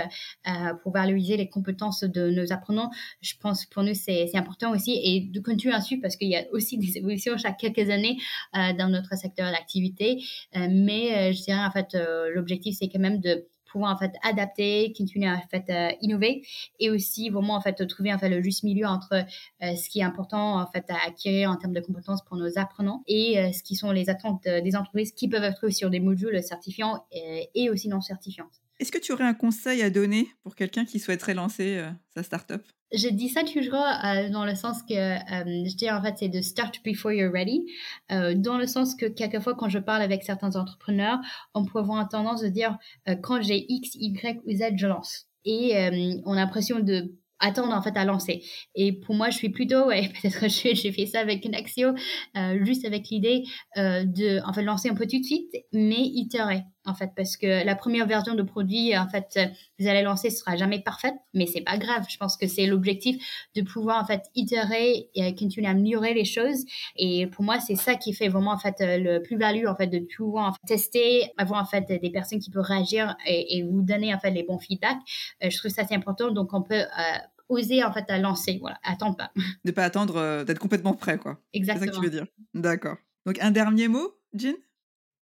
pour 0.83 0.91
valoriser 0.93 1.37
les 1.37 1.49
compétences 1.49 2.03
de 2.03 2.29
nos 2.29 2.51
apprenants. 2.51 2.91
Je 3.21 3.33
pense 3.39 3.65
que 3.65 3.73
pour 3.73 3.83
nous 3.83 3.93
c'est 3.93 4.35
important 4.35 4.71
aussi 4.73 4.99
et 5.03 5.21
de 5.21 5.39
continuer 5.39 5.73
à 5.73 5.81
suivre 5.81 6.01
parce 6.01 6.15
qu'il 6.15 6.29
y 6.29 6.35
a 6.35 6.45
aussi 6.51 6.77
des 6.85 6.97
évolutions 6.97 7.37
chaque 7.37 7.57
quelques 7.57 7.89
années 7.89 8.17
dans 8.53 8.89
notre 8.89 9.15
secteur 9.17 9.51
d'activité. 9.51 10.21
mais 10.53 11.33
je 11.33 11.41
dirais 11.41 11.63
en 11.63 11.71
fait 11.71 11.97
l'objectif 12.33 12.75
c'est 12.79 12.89
quand 12.89 12.99
même 12.99 13.19
de 13.19 13.47
pouvoir 13.65 13.93
en 13.93 13.97
fait 13.97 14.13
adapter, 14.23 14.93
continuer 14.97 15.27
à 15.27 15.35
en 15.35 15.47
fait 15.49 15.69
euh, 15.69 15.95
innover 16.01 16.45
et 16.79 16.89
aussi 16.89 17.29
vraiment 17.29 17.55
en 17.55 17.61
fait 17.61 17.85
trouver 17.87 18.13
en 18.13 18.19
fait 18.19 18.29
le 18.29 18.41
juste 18.41 18.63
milieu 18.63 18.85
entre 18.85 19.13
euh, 19.13 19.75
ce 19.75 19.89
qui 19.89 19.99
est 19.99 20.03
important 20.03 20.59
en 20.59 20.67
fait 20.67 20.85
à 20.89 20.97
acquérir 21.07 21.51
en 21.51 21.57
termes 21.57 21.73
de 21.73 21.81
compétences 21.81 22.23
pour 22.23 22.37
nos 22.37 22.57
apprenants 22.57 23.03
et 23.07 23.39
euh, 23.39 23.51
ce 23.51 23.63
qui 23.63 23.75
sont 23.75 23.91
les 23.91 24.09
attentes 24.09 24.43
des 24.43 24.75
entreprises 24.75 25.11
qui 25.11 25.27
peuvent 25.27 25.43
être 25.43 25.69
sur 25.69 25.89
des 25.89 25.99
modules 25.99 26.41
certifiants 26.43 27.05
et, 27.11 27.69
aussi 27.69 27.87
non 27.87 28.01
certifiants. 28.01 28.49
Est-ce 28.79 28.91
que 28.91 28.97
tu 28.97 29.11
aurais 29.11 29.23
un 29.23 29.33
conseil 29.33 29.81
à 29.81 29.89
donner 29.89 30.27
pour 30.43 30.55
quelqu'un 30.55 30.85
qui 30.85 30.99
souhaiterait 30.99 31.33
lancer 31.33 31.83
sa 32.13 32.23
startup? 32.23 32.61
Je 32.95 33.09
dis 33.09 33.29
ça 33.29 33.43
toujours 33.43 33.75
euh, 33.75 34.29
dans 34.29 34.45
le 34.45 34.55
sens 34.55 34.81
que 34.83 34.93
euh, 34.93 35.65
je 35.67 35.75
dis 35.75 35.89
en 35.89 36.01
fait 36.01 36.15
c'est 36.17 36.29
de 36.29 36.41
start 36.41 36.79
before 36.83 37.11
you're 37.11 37.31
ready, 37.31 37.65
euh, 38.11 38.33
dans 38.35 38.57
le 38.57 38.67
sens 38.67 38.95
que 38.95 39.05
quelquefois 39.05 39.55
quand 39.55 39.69
je 39.69 39.79
parle 39.79 40.01
avec 40.01 40.23
certains 40.23 40.55
entrepreneurs, 40.55 41.19
on 41.53 41.65
peut 41.65 41.79
avoir 41.79 42.07
tendance 42.09 42.41
de 42.41 42.47
dire 42.47 42.77
quand 43.21 43.41
j'ai 43.41 43.65
X, 43.69 43.95
Y 43.95 44.41
ou 44.45 44.51
Z, 44.51 44.77
je 44.77 44.87
lance. 44.87 45.27
Et 45.47 46.21
on 46.25 46.33
a 46.33 46.37
l'impression 46.37 46.79
de 46.79 47.15
attendre 47.39 47.73
en 47.73 47.81
fait 47.81 47.95
à 47.97 48.05
lancer. 48.05 48.43
Et 48.75 48.93
pour 48.93 49.15
moi, 49.15 49.29
je 49.29 49.37
suis 49.37 49.49
plutôt, 49.49 49.85
ouais, 49.87 50.09
peut-être 50.21 50.47
j'ai 50.49 50.91
fait 50.91 51.05
ça 51.05 51.19
avec 51.19 51.45
une 51.45 51.55
Axio, 51.55 51.89
euh, 52.37 52.63
juste 52.63 52.85
avec 52.85 53.09
l'idée 53.09 53.43
euh, 53.77 54.03
de 54.05 54.41
en 54.45 54.53
fait 54.53 54.63
lancer 54.63 54.89
un 54.89 54.95
peu 54.95 55.07
tout 55.07 55.19
de 55.19 55.25
suite, 55.25 55.51
mais 55.73 55.99
itérer 55.99 56.63
en 56.85 56.93
fait 56.93 57.11
parce 57.15 57.37
que 57.37 57.65
la 57.65 57.75
première 57.75 58.07
version 58.07 58.35
de 58.35 58.43
produit 58.43 58.97
en 58.97 59.07
fait 59.07 59.39
vous 59.79 59.87
allez 59.87 60.01
lancer 60.01 60.29
ce 60.29 60.37
sera 60.37 60.55
jamais 60.55 60.79
parfaite, 60.79 61.15
mais 61.33 61.47
c'est 61.47 61.61
pas 61.61 61.77
grave. 61.77 62.05
Je 62.09 62.17
pense 62.17 62.37
que 62.37 62.47
c'est 62.47 62.65
l'objectif 62.65 63.17
de 63.55 63.61
pouvoir 63.61 64.01
en 64.01 64.05
fait 64.05 64.23
itérer 64.35 65.09
et 65.15 65.35
continuer 65.35 65.67
à 65.67 65.71
améliorer 65.71 66.13
les 66.13 66.25
choses. 66.25 66.65
Et 66.95 67.27
pour 67.27 67.43
moi, 67.43 67.59
c'est 67.59 67.75
ça 67.75 67.95
qui 67.95 68.13
fait 68.13 68.29
vraiment 68.29 68.51
en 68.51 68.57
fait 68.57 68.75
le 68.79 69.19
plus 69.19 69.37
value 69.37 69.67
en 69.67 69.75
fait 69.75 69.87
de 69.87 69.99
pouvoir 70.15 70.49
en 70.49 70.53
fait, 70.53 70.59
tester, 70.67 71.31
avoir 71.37 71.61
en 71.61 71.65
fait 71.65 71.85
des 72.01 72.09
personnes 72.09 72.39
qui 72.39 72.49
peuvent 72.49 72.63
réagir 72.63 73.15
et, 73.25 73.57
et 73.57 73.63
vous 73.63 73.81
donner 73.81 74.13
en 74.13 74.19
fait 74.19 74.31
les 74.31 74.43
bons 74.43 74.59
feedbacks. 74.59 74.97
Euh, 75.43 75.49
je 75.49 75.57
trouve 75.57 75.71
ça 75.71 75.85
c'est 75.87 75.95
important. 75.95 76.31
Donc 76.31 76.53
on 76.53 76.61
peut 76.61 76.75
euh, 76.75 77.17
oser 77.49 77.83
en 77.83 77.91
fait 77.91 78.05
à 78.09 78.17
lancer. 78.17 78.57
Voilà, 78.61 78.77
attends 78.83 79.13
pas. 79.13 79.31
Ne 79.65 79.71
pas 79.71 79.83
attendre 79.83 80.17
euh, 80.17 80.43
d'être 80.43 80.59
complètement 80.59 80.93
prêt, 80.93 81.17
quoi. 81.17 81.39
Exactement. 81.53 81.85
C'est 81.85 81.91
ça 81.91 81.91
que 81.91 81.97
tu 81.97 82.05
veux 82.05 82.11
dire. 82.11 82.27
D'accord. 82.53 82.97
Donc 83.25 83.39
un 83.39 83.51
dernier 83.51 83.87
mot, 83.87 84.13
Jean? 84.33 84.55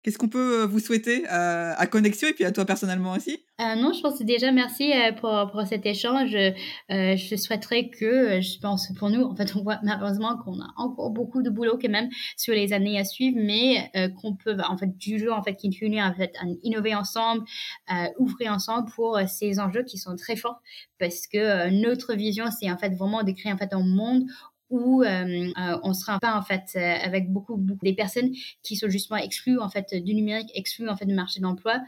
Qu'est-ce 0.02 0.18
qu'on 0.18 0.28
peut 0.28 0.62
euh, 0.62 0.66
vous 0.66 0.80
souhaiter 0.80 1.26
à, 1.28 1.78
à, 1.78 1.86
Connexion 1.86 2.28
et 2.28 2.32
puis 2.32 2.44
à 2.44 2.50
toi 2.50 2.64
personnellement 2.64 3.12
aussi? 3.12 3.44
Euh, 3.60 3.76
Non, 3.76 3.92
je 3.92 4.00
pense 4.00 4.20
déjà 4.22 4.50
merci 4.50 4.92
euh, 4.92 5.12
pour, 5.12 5.50
pour 5.52 5.62
cet 5.66 5.86
échange. 5.86 6.34
Euh, 6.34 7.16
je 7.16 7.36
souhaiterais 7.36 7.88
que, 7.88 8.40
je 8.40 8.58
pense 8.58 8.92
pour 8.98 9.10
nous, 9.10 9.22
en 9.22 9.36
fait, 9.36 9.54
on 9.54 9.62
voit 9.62 9.78
malheureusement 9.84 10.36
qu'on 10.38 10.60
a 10.60 10.72
encore 10.76 11.10
beaucoup 11.10 11.42
de 11.42 11.50
boulot 11.50 11.78
quand 11.80 11.90
même 11.90 12.08
sur 12.36 12.52
les 12.52 12.72
années 12.72 12.98
à 12.98 13.04
suivre, 13.04 13.38
mais 13.40 13.90
qu'on 14.20 14.34
peut 14.34 14.56
en 14.68 14.76
fait 14.76 14.96
du 14.96 15.18
jour 15.18 15.34
en 15.34 15.42
fait 15.42 15.54
continuer 15.54 16.02
en 16.02 16.12
fait 16.14 16.32
à 16.40 16.46
innover 16.62 16.94
ensemble, 16.94 17.44
ouvrir 18.18 18.52
ensemble 18.52 18.90
pour 18.94 19.18
ces 19.28 19.60
enjeux 19.60 19.84
qui 19.84 19.98
sont 19.98 20.16
très 20.16 20.36
forts 20.36 20.60
parce 20.98 21.26
que 21.26 21.70
notre 21.70 22.14
vision 22.14 22.46
c'est 22.50 22.70
en 22.70 22.78
fait 22.78 22.94
vraiment 22.94 23.22
de 23.22 23.32
créer 23.32 23.52
en 23.52 23.58
fait 23.58 23.72
un 23.72 23.84
monde 23.84 24.24
où 24.72 25.02
euh, 25.02 25.06
euh, 25.06 25.78
on 25.82 25.92
sera 25.92 26.18
pas 26.18 26.36
en 26.36 26.42
fait 26.42 26.64
euh, 26.74 26.80
avec 26.80 27.30
beaucoup, 27.30 27.56
beaucoup 27.56 27.84
des 27.84 27.94
personnes 27.94 28.30
qui 28.62 28.74
sont 28.74 28.88
justement 28.88 29.18
exclues 29.18 29.60
en 29.60 29.68
fait 29.68 29.94
du 29.94 30.14
numérique, 30.14 30.50
exclues 30.54 30.88
en 30.88 30.96
fait 30.96 31.04
du 31.04 31.14
marché 31.14 31.40
d'emploi 31.40 31.80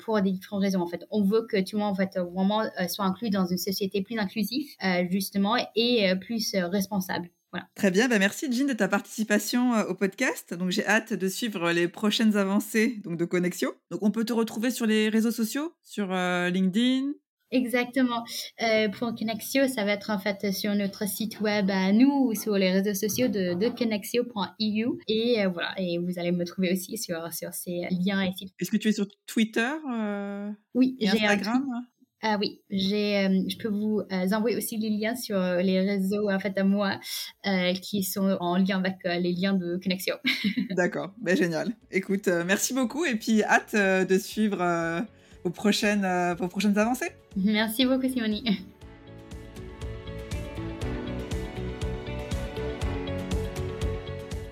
pour 0.00 0.20
des 0.20 0.32
différentes 0.32 0.62
raisons 0.62 0.80
en 0.80 0.86
fait. 0.86 1.06
On 1.10 1.22
veut 1.22 1.46
que 1.46 1.56
tout 1.60 1.76
le 1.76 1.82
monde 1.82 1.92
en 1.92 1.94
fait 1.94 2.18
vraiment 2.18 2.64
soit 2.88 3.04
inclus 3.04 3.30
dans 3.30 3.46
une 3.46 3.58
société 3.58 4.02
plus 4.02 4.18
inclusive 4.18 4.66
justement 5.10 5.54
et 5.76 6.12
plus 6.20 6.54
responsable. 6.54 7.30
Très 7.74 7.90
bien, 7.90 8.08
bah 8.08 8.18
merci 8.18 8.50
Jean 8.52 8.66
de 8.66 8.72
ta 8.72 8.88
participation 8.88 9.72
au 9.88 9.94
podcast. 9.94 10.54
Donc 10.54 10.70
j'ai 10.70 10.86
hâte 10.86 11.12
de 11.12 11.28
suivre 11.28 11.70
les 11.70 11.88
prochaines 11.88 12.36
avancées 12.36 13.00
donc 13.04 13.16
de 13.16 13.24
Connexion. 13.24 13.72
Donc 13.90 14.02
on 14.02 14.10
peut 14.10 14.24
te 14.24 14.32
retrouver 14.32 14.70
sur 14.70 14.86
les 14.86 15.08
réseaux 15.08 15.32
sociaux, 15.32 15.72
sur 15.82 16.08
LinkedIn, 16.08 17.12
Exactement. 17.52 18.24
Euh, 18.62 18.88
pour 18.88 19.14
Connexio, 19.14 19.66
ça 19.66 19.84
va 19.84 19.92
être 19.92 20.10
en 20.10 20.18
fait 20.18 20.52
sur 20.52 20.74
notre 20.74 21.08
site 21.08 21.40
web 21.40 21.70
à 21.70 21.92
nous 21.92 22.28
ou 22.28 22.34
sur 22.34 22.56
les 22.56 22.70
réseaux 22.70 22.94
sociaux 22.94 23.28
de, 23.28 23.54
de 23.54 23.68
connexio.eu. 23.68 24.86
Et 25.08 25.44
euh, 25.44 25.48
voilà, 25.48 25.74
et 25.76 25.98
vous 25.98 26.18
allez 26.18 26.32
me 26.32 26.44
trouver 26.44 26.72
aussi 26.72 26.96
sur, 26.96 27.32
sur 27.32 27.52
ces 27.52 27.82
liens 27.90 28.24
ici. 28.24 28.52
Est-ce 28.60 28.70
que 28.70 28.76
tu 28.76 28.88
es 28.88 28.92
sur 28.92 29.06
Twitter 29.26 29.70
euh, 29.90 30.50
Oui, 30.74 30.96
j'ai 31.00 31.24
Instagram 31.24 31.64
ah 32.22 32.36
oui, 32.38 32.60
j'ai, 32.68 33.46
je 33.48 33.56
peux 33.56 33.70
vous 33.70 34.02
envoyer 34.10 34.54
aussi 34.54 34.76
les 34.76 34.90
liens 34.90 35.16
sur 35.16 35.40
les 35.40 35.80
réseaux 35.80 36.28
en 36.28 36.38
fait 36.38 36.58
à 36.58 36.64
moi 36.64 37.00
qui 37.80 38.02
sont 38.02 38.36
en 38.40 38.58
lien 38.58 38.78
avec 38.78 38.96
les 39.04 39.32
liens 39.32 39.54
de 39.54 39.80
Connexio. 39.82 40.16
D'accord, 40.72 41.14
ben, 41.18 41.34
génial. 41.34 41.74
Écoute, 41.90 42.28
merci 42.44 42.74
beaucoup 42.74 43.06
et 43.06 43.14
puis 43.14 43.42
hâte 43.42 43.74
de 43.74 44.18
suivre 44.18 45.02
vos 45.44 45.50
prochaines, 45.50 46.06
vos 46.38 46.48
prochaines 46.48 46.76
avancées. 46.76 47.10
Merci 47.36 47.86
beaucoup, 47.86 48.08
Simoni. 48.08 48.44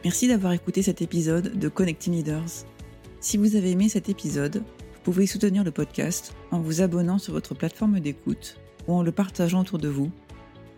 Merci 0.05 0.29
d'avoir 0.29 0.53
écouté 0.53 0.83
cet 0.83 1.03
épisode 1.03 1.59
de 1.59 1.69
Connecting 1.69 2.15
Leaders. 2.15 2.65
Si 3.21 3.37
vous 3.37 3.57
avez 3.57 3.73
aimé 3.73 3.89
cet 3.89 4.09
épisode, 4.09 4.57
vous 4.59 5.01
pouvez 5.03 5.27
soutenir 5.27 5.65
le 5.65 5.71
podcast 5.71 6.35
en 6.51 6.61
vous 6.61 6.81
abonnant 6.81 7.19
sur 7.19 7.33
votre 7.33 7.55
plateforme 7.55 8.01
d'écoute 8.01 8.59
ou 8.87 8.95
en 8.95 9.03
le 9.03 9.13
partageant 9.13 9.61
autour 9.61 9.79
de 9.79 9.89
vous, 9.89 10.11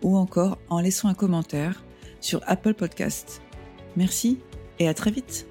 ou 0.01 0.17
encore 0.17 0.57
en 0.69 0.81
laissant 0.81 1.07
un 1.07 1.13
commentaire 1.13 1.83
sur 2.19 2.41
Apple 2.45 2.73
Podcasts. 2.73 3.41
Merci 3.95 4.39
et 4.79 4.87
à 4.87 4.93
très 4.93 5.11
vite 5.11 5.47